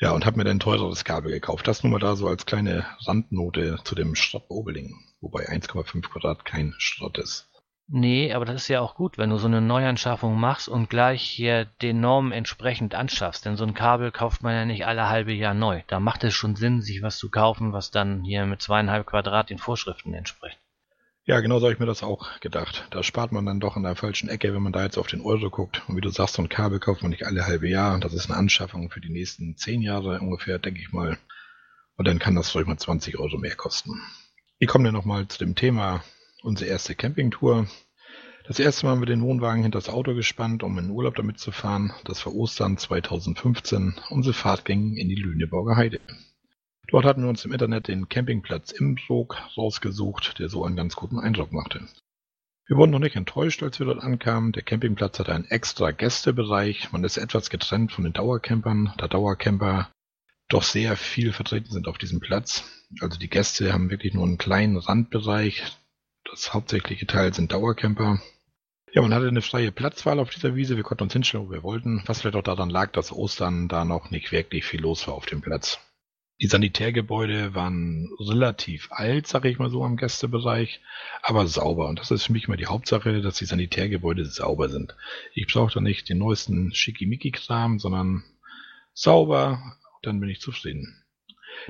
Ja, 0.03 0.11
und 0.11 0.27
habe 0.27 0.37
mir 0.37 0.43
dann 0.43 0.57
ein 0.57 0.59
teureres 0.59 1.05
Kabel 1.05 1.31
gekauft. 1.31 1.69
Das 1.69 1.85
nur 1.85 1.93
mal 1.93 2.01
da 2.01 2.17
so 2.17 2.27
als 2.27 2.45
kleine 2.45 2.85
Randnote 3.07 3.79
zu 3.85 3.95
dem 3.95 4.17
Schrott 4.17 4.47
Obeling. 4.49 4.97
Wobei 5.21 5.49
1,5 5.49 6.09
Quadrat 6.09 6.45
kein 6.45 6.75
Schrott 6.79 7.19
ist. 7.19 7.49
Nee, 7.87 8.33
aber 8.33 8.45
das 8.45 8.63
ist 8.63 8.69
ja 8.69 8.81
auch 8.81 8.97
gut, 8.97 9.17
wenn 9.17 9.31
du 9.31 9.37
so 9.37 9.47
eine 9.47 9.61
Neuanschaffung 9.61 10.41
machst 10.41 10.69
und 10.69 10.91
gleich 10.91 11.23
hier 11.23 11.67
den 11.67 12.01
Normen 12.01 12.33
entsprechend 12.33 12.97
anschaffst. 12.97 13.45
Denn 13.45 13.57
so 13.57 13.63
ein 13.63 13.75
Kabel 13.75 14.11
kauft 14.11 14.43
man 14.43 14.57
ja 14.57 14.65
nicht 14.65 14.87
alle 14.87 15.09
halbe 15.09 15.33
Jahr 15.33 15.55
neu. 15.55 15.83
Da 15.87 16.01
macht 16.01 16.25
es 16.25 16.35
schon 16.35 16.57
Sinn, 16.57 16.83
sich 16.83 17.01
was 17.01 17.17
zu 17.17 17.31
kaufen, 17.31 17.73
was 17.73 17.93
dann 17.93 18.25
hier 18.25 18.45
mit 18.45 18.61
zweieinhalb 18.61 19.07
Quadrat 19.07 19.51
den 19.51 19.59
Vorschriften 19.59 20.15
entspricht. 20.15 20.59
Ja, 21.25 21.39
genau 21.39 21.61
so 21.61 21.67
habe 21.67 21.73
ich 21.73 21.79
mir 21.79 21.87
das 21.87 22.03
auch 22.03 22.41
gedacht. 22.41 22.89
Da 22.91 23.05
spart 23.05 23.31
man 23.31 23.47
dann 23.47 23.61
doch 23.61 23.77
in 23.77 23.85
der 23.85 23.95
falschen 23.95 24.29
Ecke, 24.29 24.53
wenn 24.55 24.63
man 24.63 24.73
da 24.73 24.83
jetzt 24.83 24.99
auf 24.99 25.07
den 25.07 25.21
Euro 25.21 25.51
guckt. 25.51 25.83
Und 25.87 25.97
wie 25.97 26.01
du 26.01 26.09
sagst, 26.09 26.35
so 26.35 26.43
ein 26.43 26.49
Kabel 26.49 26.81
kauft 26.81 27.03
man 27.03 27.13
nicht 27.13 27.27
alle 27.27 27.47
halbe 27.47 27.69
Jahr. 27.69 28.01
Das 28.01 28.13
ist 28.13 28.29
eine 28.29 28.37
Anschaffung 28.37 28.91
für 28.91 29.01
die 29.01 29.13
nächsten 29.13 29.57
zehn 29.57 29.83
Jahre 29.83 30.19
ungefähr, 30.19 30.59
denke 30.59 30.81
ich 30.81 30.91
mal. 30.91 31.17
Und 31.97 32.09
dann 32.09 32.19
kann 32.19 32.35
das 32.35 32.53
ruhig 32.57 32.67
mal 32.67 32.77
20 32.77 33.21
Euro 33.21 33.39
mehr 33.39 33.55
kosten. 33.55 34.03
Ich 34.59 34.67
komme 34.67 34.85
dann 34.85 34.95
nochmal 34.95 35.29
zu 35.29 35.39
dem 35.39 35.55
Thema 35.55 36.03
unsere 36.43 36.69
erste 36.69 36.97
Campingtour. 36.97 37.69
Das 38.49 38.59
erste 38.59 38.85
Mal 38.85 38.93
haben 38.93 39.03
wir 39.03 39.07
den 39.07 39.23
Wohnwagen 39.23 39.63
hinter 39.63 39.79
das 39.79 39.89
Auto 39.89 40.17
gespannt, 40.17 40.65
um 40.65 40.77
in 40.77 40.87
den 40.87 40.91
Urlaub 40.91 41.15
damit 41.15 41.39
zu 41.39 41.53
fahren. 41.53 41.93
Das 42.05 42.27
war 42.27 42.35
Ostern 42.35 42.79
2015. 42.79 43.95
Unsere 44.11 44.35
Fahrt 44.35 44.65
ging 44.65 44.97
in 44.97 45.09
die 45.09 45.15
Lüneburger 45.15 45.77
Heide. 45.77 46.01
Dort 46.93 47.07
hatten 47.07 47.23
wir 47.23 47.31
uns 47.31 47.43
im 47.47 47.53
Internet 47.53 47.89
den 47.89 48.11
Campingplatz 48.11 48.71
Imbrook 48.71 49.41
rausgesucht, 49.57 50.39
der 50.39 50.51
so 50.51 50.63
einen 50.63 50.77
ganz 50.77 50.95
guten 50.95 51.19
Eindruck 51.19 51.51
machte. 51.51 51.89
Wir 52.67 52.77
wurden 52.77 52.91
noch 52.91 52.99
nicht 52.99 53.17
enttäuscht, 53.17 53.63
als 53.63 53.79
wir 53.79 53.87
dort 53.87 54.03
ankamen. 54.03 54.53
Der 54.53 54.63
Campingplatz 54.63 55.19
hatte 55.19 55.35
einen 55.35 55.47
extra 55.47 55.91
Gästebereich. 55.91 56.93
Man 56.93 57.03
ist 57.03 57.17
etwas 57.17 57.49
getrennt 57.49 57.93
von 57.93 58.05
den 58.05 58.13
Dauercampern, 58.13 58.93
da 58.99 59.09
Dauercamper 59.09 59.91
doch 60.51 60.63
sehr 60.63 60.97
viel 60.99 61.33
vertreten 61.33 61.71
sind 61.71 61.89
auf 61.89 61.97
diesem 61.97 62.21
Platz. 62.21 62.63
Also 63.01 63.19
die 63.19 63.31
Gäste 63.31 63.73
haben 63.73 63.89
wirklich 63.89 64.13
nur 64.13 64.27
einen 64.27 64.37
kleinen 64.37 64.77
Randbereich, 64.77 65.63
das 66.31 66.53
hauptsächliche 66.53 67.07
Teil 67.07 67.33
sind 67.33 67.53
Dauercamper. 67.53 68.21
Ja, 68.93 69.01
man 69.01 69.15
hatte 69.15 69.29
eine 69.29 69.41
freie 69.41 69.73
Platzwahl 69.73 70.19
auf 70.19 70.29
dieser 70.29 70.55
Wiese. 70.57 70.77
Wir 70.77 70.85
konnten 70.85 71.05
uns 71.05 71.15
hinstellen, 71.15 71.47
wo 71.47 71.53
wir 71.53 71.63
wollten. 71.63 72.03
Was 72.05 72.21
vielleicht 72.21 72.37
auch 72.37 72.43
daran 72.43 72.69
lag, 72.69 72.93
dass 72.93 73.13
Ostern 73.13 73.69
da 73.69 73.87
noch 73.87 74.11
nicht 74.11 74.31
wirklich 74.31 74.67
viel 74.67 74.83
los 74.83 75.09
war 75.09 75.15
auf 75.15 75.25
dem 75.25 75.41
Platz. 75.41 75.81
Die 76.41 76.49
Sanitärgebäude 76.49 77.55
waren 77.55 78.09
relativ 78.19 78.89
alt, 78.91 79.27
sage 79.27 79.49
ich 79.49 79.59
mal 79.59 79.71
so, 79.71 79.85
im 79.87 79.97
Gästebereich, 79.97 80.81
aber 81.23 81.47
sauber. 81.47 81.89
Und 81.89 82.01
das 82.01 82.11
ist 82.11 82.25
für 82.25 82.33
mich 82.33 82.49
immer 82.49 82.57
die 82.57 82.67
Hauptsache, 82.67 83.21
dass 83.21 83.37
die 83.37 83.45
Sanitärgebäude 83.45 84.25
sauber 84.25 84.69
sind. 84.69 84.97
Ich 85.35 85.47
brauche 85.47 85.73
da 85.73 85.81
nicht 85.81 86.09
den 86.09 86.19
neuesten 86.19 86.75
Schickimicki-Kram, 86.75 87.79
sondern 87.79 88.25
sauber, 88.93 89.77
dann 90.03 90.19
bin 90.19 90.31
ich 90.31 90.41
zufrieden. 90.41 91.05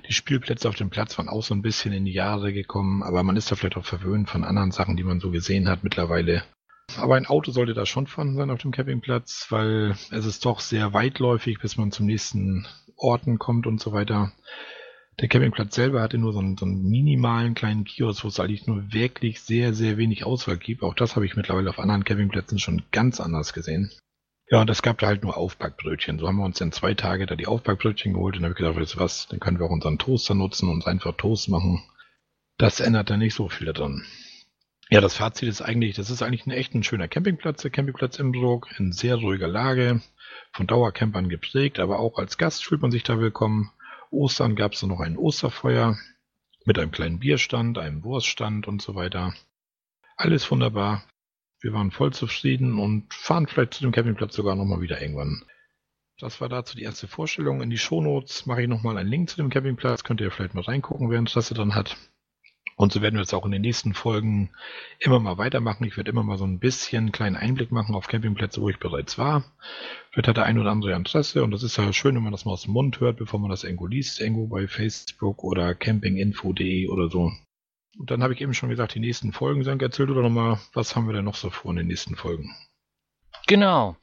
Die 0.09 0.15
Spielplätze 0.15 0.69
auf 0.69 0.77
dem 0.77 0.91
Platz 0.91 1.19
waren 1.19 1.29
auch 1.29 1.43
so 1.43 1.55
ein 1.55 1.63
bisschen 1.63 1.93
in 1.93 2.05
die 2.05 2.13
Jahre 2.13 2.53
gekommen, 2.53 3.03
aber 3.03 3.23
man 3.23 3.37
ist 3.37 3.51
da 3.51 3.57
vielleicht 3.57 3.77
auch 3.77 3.85
verwöhnt 3.85 4.31
von 4.31 4.45
anderen 4.45 4.71
Sachen, 4.71 4.97
die 4.97 5.05
man 5.05 5.21
so 5.21 5.31
gesehen 5.31 5.69
hat 5.69 5.85
mittlerweile. 5.85 6.45
Aber 6.99 7.17
ein 7.17 7.27
Auto 7.27 7.51
sollte 7.51 7.75
da 7.75 7.87
schon 7.87 8.07
vorhanden 8.07 8.37
sein 8.37 8.51
auf 8.51 8.61
dem 8.61 8.73
Campingplatz, 8.73 9.47
weil 9.51 9.97
es 10.11 10.27
ist 10.27 10.45
doch 10.45 10.61
sehr 10.61 10.93
weitläufig, 10.93 11.59
bis 11.61 11.77
man 11.77 11.93
zum 11.93 12.07
nächsten 12.07 12.67
Orten 12.97 13.39
kommt 13.39 13.67
und 13.67 13.81
so 13.81 13.93
weiter. 13.93 14.33
Der 15.21 15.29
Campingplatz 15.29 15.75
selber 15.75 16.01
hatte 16.01 16.19
nur 16.19 16.33
so 16.33 16.39
einen, 16.39 16.57
so 16.57 16.65
einen 16.65 16.89
minimalen 16.89 17.55
kleinen 17.55 17.85
Kiosk, 17.85 18.25
wo 18.25 18.29
es 18.29 18.41
eigentlich 18.41 18.67
nur 18.67 18.93
wirklich 18.93 19.41
sehr, 19.41 19.75
sehr 19.75 19.99
wenig 19.99 20.25
Auswahl 20.25 20.57
gibt. 20.57 20.83
Auch 20.83 20.95
das 20.95 21.17
habe 21.17 21.27
ich 21.27 21.37
mittlerweile 21.37 21.71
auf 21.71 21.79
anderen 21.79 22.05
Campingplätzen 22.05 22.59
schon 22.59 22.83
ganz 22.93 23.21
anders 23.21 23.53
gesehen. 23.53 23.91
Ja, 24.51 24.61
und 24.61 24.71
es 24.71 24.83
gab 24.83 24.99
da 24.99 25.07
halt 25.07 25.23
nur 25.23 25.37
Aufbackbrötchen. 25.37 26.19
So 26.19 26.29
haben 26.29 26.37
wir 26.37 26.45
uns 26.45 26.59
dann 26.59 26.73
zwei 26.73 26.95
Tage 26.95 27.27
da 27.27 27.37
die 27.37 27.47
Aufbackbrötchen 27.47 28.15
geholt 28.15 28.37
und 28.37 28.43
dann 28.43 28.51
habe 28.51 28.53
ich 28.53 28.65
gedacht, 28.67 28.81
weißt 28.81 28.95
du 28.95 29.01
was, 29.01 29.29
dann 29.29 29.41
können 29.41 29.59
wir 29.59 29.67
auch 29.67 29.71
unseren 29.71 29.99
Toaster 29.99 30.35
nutzen 30.35 30.69
und 30.69 30.87
einfach 30.87 31.17
Toast 31.17 31.49
machen. 31.49 31.83
Das 32.59 32.81
ändert 32.81 33.11
dann 33.11 33.21
nicht 33.21 33.35
so 33.35 33.49
viel 33.49 33.73
daran. 33.73 34.05
Ja, 34.93 35.01
das 35.01 35.17
Fazit 35.17 35.49
ist 35.49 35.63
eigentlich, 35.63 35.97
das 35.97 36.11
ist 36.11 36.21
eigentlich 36.21 36.45
ein 36.45 36.51
echt 36.51 36.75
ein 36.75 36.83
schöner 36.83 37.09
Campingplatz, 37.09 37.63
der 37.63 37.71
Campingplatz 37.71 38.19
Imbrook, 38.19 38.69
in 38.79 38.93
sehr 38.93 39.17
ruhiger 39.17 39.49
Lage, 39.49 40.03
von 40.53 40.67
Dauercampern 40.67 41.31
geprägt, 41.31 41.79
aber 41.79 41.99
auch 41.99 42.19
als 42.19 42.37
Gast 42.37 42.63
fühlt 42.63 42.83
man 42.83 42.91
sich 42.91 43.03
da 43.03 43.19
willkommen. 43.19 43.73
Ostern 44.11 44.55
gab 44.55 44.75
es 44.75 44.83
noch 44.83 45.01
ein 45.01 45.17
Osterfeuer 45.17 45.97
mit 46.67 46.79
einem 46.79 46.91
kleinen 46.91 47.21
Bierstand, 47.21 47.79
einem 47.79 48.05
Wurststand 48.05 48.69
und 48.69 48.83
so 48.83 48.95
weiter. 48.95 49.33
Alles 50.19 50.51
wunderbar. 50.51 51.03
Wir 51.63 51.73
waren 51.73 51.91
voll 51.91 52.13
zufrieden 52.13 52.79
und 52.79 53.15
fahren 53.15 53.47
vielleicht 53.47 53.73
zu 53.73 53.85
dem 53.85 53.93
Campingplatz 53.93 54.35
sogar 54.35 54.57
nochmal 54.57 54.83
wieder 54.83 55.01
irgendwann. 55.01 55.43
Das 56.19 56.43
war 56.43 56.51
dazu 56.51 56.77
die 56.77 56.83
erste 56.83 57.09
Vorstellung. 57.09 57.63
In 57.63 57.71
die 57.71 57.79
Shownotes 57.79 58.45
mache 58.45 58.61
ich 58.61 58.69
nochmal 58.69 58.99
einen 58.99 59.09
Link 59.09 59.31
zu 59.31 59.39
dem 59.39 59.49
Campingplatz. 59.49 60.05
Könnt 60.05 60.21
ihr 60.21 60.31
vielleicht 60.31 60.53
mal 60.53 60.65
reingucken, 60.65 61.09
wer 61.09 61.19
Interesse 61.19 61.55
dann 61.55 61.75
hat. 61.75 61.97
Und 62.77 62.93
so 62.93 63.03
werden 63.03 63.15
wir 63.15 63.23
jetzt 63.23 63.35
auch 63.35 63.45
in 63.45 63.53
den 63.53 63.63
nächsten 63.63 63.95
Folgen 63.95 64.51
immer 64.99 65.21
mal 65.21 65.39
weitermachen. 65.39 65.85
Ich 65.85 65.97
werde 65.97 66.11
immer 66.11 66.23
mal 66.23 66.39
so 66.39 66.45
ein 66.45 66.59
bisschen 66.59 67.05
einen 67.05 67.13
kleinen 67.13 67.37
Einblick 67.37 67.71
machen 67.71 67.95
auf 67.95 68.09
Campingplätze, 68.09 68.61
wo 68.61 68.69
ich 68.69 68.79
bereits 68.79 69.19
war. 69.19 69.45
Vielleicht 70.11 70.29
hat 70.29 70.37
der 70.37 70.45
ein 70.45 70.59
oder 70.59 70.71
andere 70.71 70.93
Interesse 70.93 71.45
und 71.45 71.51
das 71.51 71.63
ist 71.63 71.77
ja 71.77 71.93
schön, 71.93 72.15
wenn 72.15 72.23
man 72.23 72.33
das 72.33 72.45
mal 72.45 72.53
aus 72.53 72.63
dem 72.63 72.73
Mund 72.73 73.01
hört, 73.01 73.19
bevor 73.19 73.41
man 73.41 73.51
das 73.51 73.65
irgendwo 73.65 73.87
liest, 73.87 74.21
irgendwo 74.21 74.47
bei 74.47 74.67
Facebook 74.67 75.45
oder 75.45 75.75
campinginfo.de 75.75 76.89
oder 76.89 77.09
so. 77.09 77.33
Und 77.99 78.11
dann 78.11 78.23
habe 78.23 78.33
ich 78.33 78.41
eben 78.41 78.55
schon 78.55 78.71
gesagt, 78.71 78.95
die 78.95 79.01
nächsten 79.01 79.33
Folgen 79.33 79.65
sind 79.65 79.83
erzählt 79.83 80.11
oder 80.11 80.23
nochmal, 80.23 80.59
was 80.73 80.97
haben 80.97 81.07
wir 81.07 81.13
denn 81.13 81.25
noch 81.25 81.35
so 81.35 81.51
vor 81.51 81.73
in 81.73 81.77
den 81.77 81.87
nächsten 81.89 82.17
Folgen? 82.17 82.55
Genau. 83.47 83.97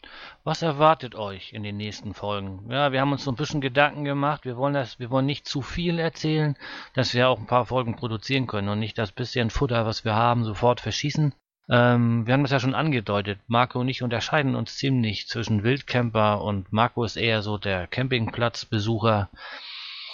Was 0.50 0.64
erwartet 0.64 1.14
euch 1.14 1.54
in 1.54 1.62
den 1.62 1.78
nächsten 1.78 2.16
Folgen? 2.16 2.72
Ja, 2.72 2.92
wir 2.92 3.02
haben 3.02 3.12
uns 3.12 3.24
so 3.24 3.32
ein 3.32 3.36
bisschen 3.36 3.62
Gedanken 3.62 4.04
gemacht. 4.04 4.46
Wir 4.46 4.58
wollen 4.58 4.74
das, 4.74 4.98
wir 4.98 5.12
wollen 5.12 5.28
nicht 5.28 5.48
zu 5.48 5.62
viel 5.62 6.00
erzählen, 6.00 6.58
dass 6.96 7.14
wir 7.14 7.30
auch 7.30 7.38
ein 7.38 7.46
paar 7.46 7.68
Folgen 7.68 7.96
produzieren 7.96 8.48
können 8.48 8.68
und 8.68 8.80
nicht 8.80 8.98
das 8.98 9.12
bisschen 9.12 9.52
Futter, 9.52 9.86
was 9.86 10.06
wir 10.06 10.16
haben, 10.16 10.44
sofort 10.44 10.82
verschießen. 10.82 11.36
Ähm, 11.70 12.26
wir 12.26 12.34
haben 12.34 12.42
das 12.42 12.52
ja 12.52 12.60
schon 12.60 12.74
angedeutet. 12.74 13.40
Marco 13.46 13.80
und 13.80 13.90
ich 13.90 14.02
unterscheiden 14.02 14.56
uns 14.56 14.76
ziemlich 14.76 15.28
zwischen 15.28 15.62
Wildcamper 15.62 16.42
und 16.42 16.74
Marco 16.74 17.04
ist 17.04 17.16
eher 17.16 17.44
so 17.44 17.60
der 17.60 17.86
Campingplatzbesucher. 17.86 19.30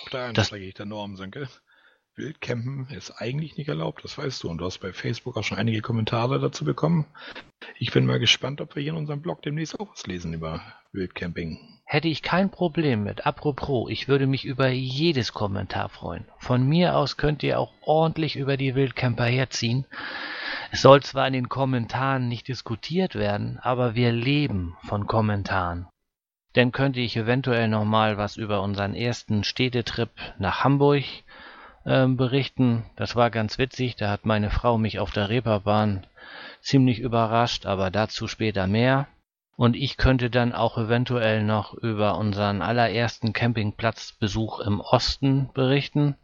Auch 0.03 0.09
da 0.09 0.27
entspreche 0.27 0.65
ich 0.65 0.73
der 0.73 0.85
Norm, 0.85 1.15
Sönke. 1.15 1.47
Wildcampen 2.17 2.87
ist 2.95 3.11
eigentlich 3.11 3.57
nicht 3.57 3.67
erlaubt, 3.67 4.03
das 4.05 4.17
weißt 4.17 4.41
du. 4.43 4.49
Und 4.49 4.59
du 4.59 4.65
hast 4.65 4.77
bei 4.77 4.93
Facebook 4.93 5.35
auch 5.35 5.43
schon 5.43 5.57
einige 5.57 5.81
Kommentare 5.81 6.39
dazu 6.39 6.63
bekommen. 6.63 7.05
Ich 7.77 7.91
bin 7.91 8.05
mal 8.05 8.19
gespannt, 8.19 8.61
ob 8.61 8.75
wir 8.75 8.83
hier 8.83 8.93
in 8.93 8.97
unserem 8.97 9.21
Blog 9.21 9.41
demnächst 9.41 9.77
auch 9.79 9.91
was 9.91 10.07
lesen 10.07 10.33
über 10.33 10.61
Wildcamping. 10.93 11.59
Hätte 11.83 12.07
ich 12.07 12.23
kein 12.23 12.49
Problem 12.49 13.03
mit. 13.03 13.25
Apropos, 13.25 13.91
ich 13.91 14.07
würde 14.07 14.27
mich 14.27 14.45
über 14.45 14.69
jedes 14.69 15.33
Kommentar 15.33 15.89
freuen. 15.89 16.25
Von 16.37 16.65
mir 16.67 16.95
aus 16.95 17.17
könnt 17.17 17.43
ihr 17.43 17.59
auch 17.59 17.73
ordentlich 17.81 18.37
über 18.37 18.55
die 18.55 18.75
Wildcamper 18.75 19.25
herziehen. 19.25 19.85
Es 20.71 20.81
soll 20.81 21.03
zwar 21.03 21.27
in 21.27 21.33
den 21.33 21.49
Kommentaren 21.49 22.29
nicht 22.29 22.47
diskutiert 22.47 23.15
werden, 23.15 23.59
aber 23.61 23.93
wir 23.93 24.13
leben 24.13 24.77
von 24.87 25.05
Kommentaren. 25.05 25.87
Dann 26.53 26.71
könnte 26.71 27.01
ich 27.01 27.17
eventuell 27.17 27.67
noch 27.67 27.83
mal 27.83 28.17
was 28.17 28.37
über 28.37 28.61
unseren 28.61 28.95
ersten 28.95 29.43
Städtetrip 29.43 30.11
nach 30.39 30.63
Hamburg 30.63 31.03
ähm, 31.85 32.17
berichten. 32.17 32.85
Das 32.95 33.15
war 33.15 33.29
ganz 33.29 33.57
witzig. 33.57 33.95
Da 33.95 34.09
hat 34.09 34.25
meine 34.25 34.49
Frau 34.49 34.77
mich 34.77 34.99
auf 34.99 35.11
der 35.11 35.29
Reeperbahn 35.29 36.05
ziemlich 36.61 36.99
überrascht, 36.99 37.65
aber 37.65 37.91
dazu 37.91 38.27
später 38.27 38.67
mehr. 38.67 39.07
Und 39.57 39.75
ich 39.75 39.95
könnte 39.95 40.29
dann 40.29 40.51
auch 40.51 40.77
eventuell 40.77 41.43
noch 41.43 41.73
über 41.73 42.17
unseren 42.17 42.61
allerersten 42.61 43.31
Campingplatzbesuch 43.31 44.59
im 44.59 44.81
Osten 44.81 45.49
berichten. 45.53 46.15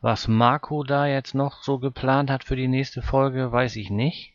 Was 0.00 0.26
Marco 0.26 0.82
da 0.82 1.06
jetzt 1.06 1.34
noch 1.34 1.62
so 1.62 1.78
geplant 1.78 2.28
hat 2.28 2.42
für 2.42 2.56
die 2.56 2.66
nächste 2.66 3.02
Folge, 3.02 3.52
weiß 3.52 3.76
ich 3.76 3.90
nicht. 3.90 4.34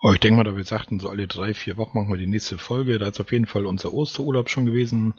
Oh, 0.00 0.12
ich 0.12 0.20
denke 0.20 0.36
mal, 0.36 0.44
da 0.44 0.56
wir 0.56 0.62
sagten, 0.62 1.00
so 1.00 1.08
alle 1.08 1.26
drei, 1.26 1.54
vier 1.54 1.76
Wochen 1.76 1.98
machen 1.98 2.10
wir 2.10 2.18
die 2.18 2.28
nächste 2.28 2.56
Folge. 2.56 3.00
Da 3.00 3.08
ist 3.08 3.20
auf 3.20 3.32
jeden 3.32 3.46
Fall 3.46 3.66
unser 3.66 3.92
Osterurlaub 3.92 4.48
schon 4.48 4.66
gewesen 4.66 5.14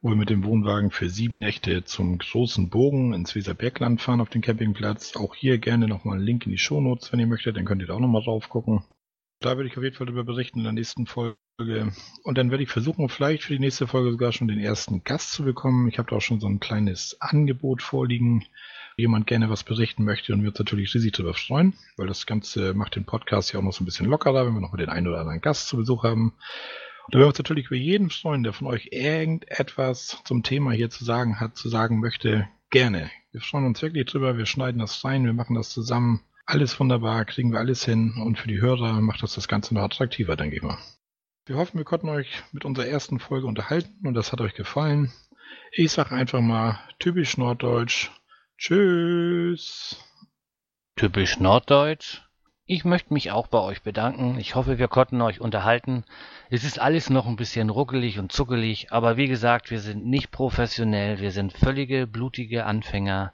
wo 0.00 0.10
wir 0.10 0.16
mit 0.16 0.30
dem 0.30 0.44
Wohnwagen 0.44 0.90
für 0.90 1.10
sieben 1.10 1.34
Nächte 1.40 1.84
zum 1.84 2.18
großen 2.18 2.70
Bogen 2.70 3.14
ins 3.14 3.34
Weserbergland 3.34 4.00
fahren 4.00 4.20
auf 4.20 4.28
den 4.28 4.42
Campingplatz. 4.42 5.16
Auch 5.16 5.34
hier 5.34 5.58
gerne 5.58 5.88
nochmal 5.88 6.16
einen 6.16 6.26
Link 6.26 6.46
in 6.46 6.52
die 6.52 6.58
Shownotes, 6.58 7.12
wenn 7.12 7.20
ihr 7.20 7.26
möchtet, 7.26 7.56
dann 7.56 7.64
könnt 7.64 7.82
ihr 7.82 7.88
da 7.88 7.94
auch 7.94 8.00
nochmal 8.00 8.22
drauf 8.22 8.48
gucken. 8.48 8.84
Da 9.40 9.56
werde 9.56 9.68
ich 9.68 9.76
auf 9.76 9.82
jeden 9.82 9.96
Fall 9.96 10.06
darüber 10.06 10.24
berichten 10.24 10.58
in 10.58 10.64
der 10.64 10.72
nächsten 10.72 11.06
Folge. 11.06 11.36
Und 12.22 12.38
dann 12.38 12.50
werde 12.50 12.62
ich 12.62 12.70
versuchen, 12.70 13.08
vielleicht 13.08 13.44
für 13.44 13.52
die 13.52 13.58
nächste 13.58 13.86
Folge 13.86 14.12
sogar 14.12 14.32
schon 14.32 14.48
den 14.48 14.60
ersten 14.60 15.02
Gast 15.02 15.32
zu 15.32 15.44
bekommen. 15.44 15.88
Ich 15.88 15.98
habe 15.98 16.08
da 16.10 16.16
auch 16.16 16.20
schon 16.20 16.40
so 16.40 16.48
ein 16.48 16.60
kleines 16.60 17.16
Angebot 17.20 17.82
vorliegen, 17.82 18.44
jemand 18.96 19.26
gerne 19.26 19.50
was 19.50 19.64
berichten 19.64 20.04
möchte 20.04 20.32
und 20.32 20.42
wir 20.42 20.50
uns 20.50 20.58
natürlich 20.58 20.94
riesig 20.94 21.12
darüber 21.12 21.34
freuen, 21.34 21.74
weil 21.96 22.06
das 22.06 22.26
Ganze 22.26 22.74
macht 22.74 22.96
den 22.96 23.04
Podcast 23.04 23.52
ja 23.52 23.60
auch 23.60 23.64
noch 23.64 23.72
so 23.72 23.82
ein 23.82 23.86
bisschen 23.86 24.06
lockerer, 24.06 24.46
wenn 24.46 24.54
wir 24.54 24.60
noch 24.60 24.72
mal 24.72 24.78
den 24.78 24.88
einen 24.88 25.06
oder 25.08 25.20
anderen 25.20 25.40
Gast 25.40 25.68
zu 25.68 25.76
Besuch 25.76 26.04
haben. 26.04 26.34
Da 27.10 27.18
wir 27.18 27.26
uns 27.26 27.38
natürlich 27.38 27.68
über 27.68 27.76
jeden 27.76 28.10
freuen, 28.10 28.42
der 28.42 28.52
von 28.52 28.66
euch 28.66 28.88
irgendetwas 28.92 30.20
zum 30.24 30.42
Thema 30.42 30.72
hier 30.72 30.90
zu 30.90 31.04
sagen 31.04 31.40
hat, 31.40 31.56
zu 31.56 31.70
sagen 31.70 32.00
möchte, 32.00 32.46
gerne. 32.68 33.10
Wir 33.32 33.40
freuen 33.40 33.64
uns 33.64 33.80
wirklich 33.80 34.04
drüber, 34.04 34.36
wir 34.36 34.44
schneiden 34.44 34.80
das 34.80 35.02
rein, 35.04 35.24
wir 35.24 35.32
machen 35.32 35.54
das 35.54 35.70
zusammen. 35.70 36.20
Alles 36.44 36.78
wunderbar, 36.78 37.24
kriegen 37.24 37.50
wir 37.50 37.60
alles 37.60 37.82
hin 37.84 38.14
und 38.22 38.38
für 38.38 38.48
die 38.48 38.60
Hörer 38.60 39.00
macht 39.00 39.22
das 39.22 39.34
das 39.34 39.48
Ganze 39.48 39.74
noch 39.74 39.82
attraktiver, 39.82 40.36
denke 40.36 40.56
ich 40.56 40.62
mal. 40.62 40.76
Wir 41.46 41.56
hoffen, 41.56 41.78
wir 41.78 41.84
konnten 41.84 42.10
euch 42.10 42.42
mit 42.52 42.66
unserer 42.66 42.86
ersten 42.86 43.20
Folge 43.20 43.46
unterhalten 43.46 44.06
und 44.06 44.12
das 44.12 44.32
hat 44.32 44.42
euch 44.42 44.54
gefallen. 44.54 45.10
Ich 45.72 45.92
sage 45.92 46.14
einfach 46.14 46.42
mal 46.42 46.78
typisch 46.98 47.38
Norddeutsch. 47.38 48.10
Tschüss. 48.58 49.96
Typisch 50.96 51.40
Norddeutsch? 51.40 52.27
Ich 52.70 52.84
möchte 52.84 53.14
mich 53.14 53.30
auch 53.30 53.46
bei 53.46 53.60
euch 53.60 53.80
bedanken. 53.80 54.38
Ich 54.38 54.54
hoffe, 54.54 54.78
wir 54.78 54.88
konnten 54.88 55.22
euch 55.22 55.40
unterhalten. 55.40 56.04
Es 56.50 56.64
ist 56.64 56.78
alles 56.78 57.08
noch 57.08 57.26
ein 57.26 57.36
bisschen 57.36 57.70
ruckelig 57.70 58.18
und 58.18 58.30
zuckelig, 58.30 58.92
aber 58.92 59.16
wie 59.16 59.26
gesagt, 59.26 59.70
wir 59.70 59.80
sind 59.80 60.04
nicht 60.04 60.30
professionell, 60.30 61.18
wir 61.18 61.32
sind 61.32 61.54
völlige 61.54 62.06
blutige 62.06 62.66
Anfänger. 62.66 63.32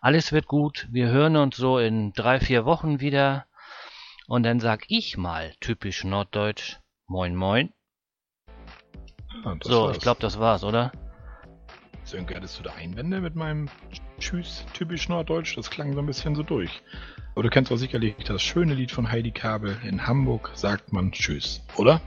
Alles 0.00 0.32
wird 0.32 0.48
gut, 0.48 0.88
wir 0.90 1.06
hören 1.06 1.36
uns 1.36 1.56
so 1.56 1.78
in 1.78 2.12
drei, 2.14 2.40
vier 2.40 2.64
Wochen 2.64 2.98
wieder. 2.98 3.46
Und 4.26 4.42
dann 4.42 4.58
sag 4.58 4.86
ich 4.88 5.16
mal, 5.16 5.54
typisch 5.60 6.02
norddeutsch, 6.02 6.80
moin 7.06 7.36
moin. 7.36 7.72
Ja, 9.44 9.56
so, 9.62 9.84
war's. 9.84 9.96
ich 9.98 10.02
glaube, 10.02 10.20
das 10.20 10.40
war's, 10.40 10.64
oder? 10.64 10.90
Sönke, 12.02 12.34
hattest 12.34 12.58
du 12.58 12.64
da 12.64 12.74
Einwände 12.74 13.20
mit 13.20 13.36
meinem 13.36 13.68
Tschüss, 14.18 14.66
typisch 14.74 15.08
norddeutsch? 15.08 15.56
Das 15.56 15.70
klang 15.70 15.92
so 15.92 16.00
ein 16.00 16.06
bisschen 16.06 16.34
so 16.34 16.42
durch. 16.42 16.82
Aber 17.34 17.42
du 17.42 17.50
kennst 17.50 17.70
doch 17.70 17.76
sicherlich 17.76 18.14
das 18.24 18.42
schöne 18.42 18.74
Lied 18.74 18.92
von 18.92 19.10
Heidi 19.10 19.32
Kabel. 19.32 19.76
In 19.82 20.06
Hamburg 20.06 20.52
sagt 20.54 20.92
man 20.92 21.10
Tschüss, 21.10 21.62
oder? 21.76 22.00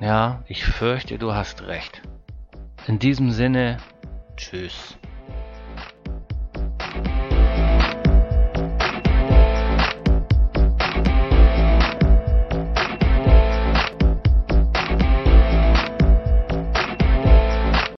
Ja, 0.00 0.42
ich 0.48 0.64
fürchte, 0.64 1.16
du 1.16 1.32
hast 1.32 1.62
recht. 1.66 2.02
In 2.86 2.98
diesem 2.98 3.30
Sinne, 3.30 3.78
Tschüss. 4.36 4.98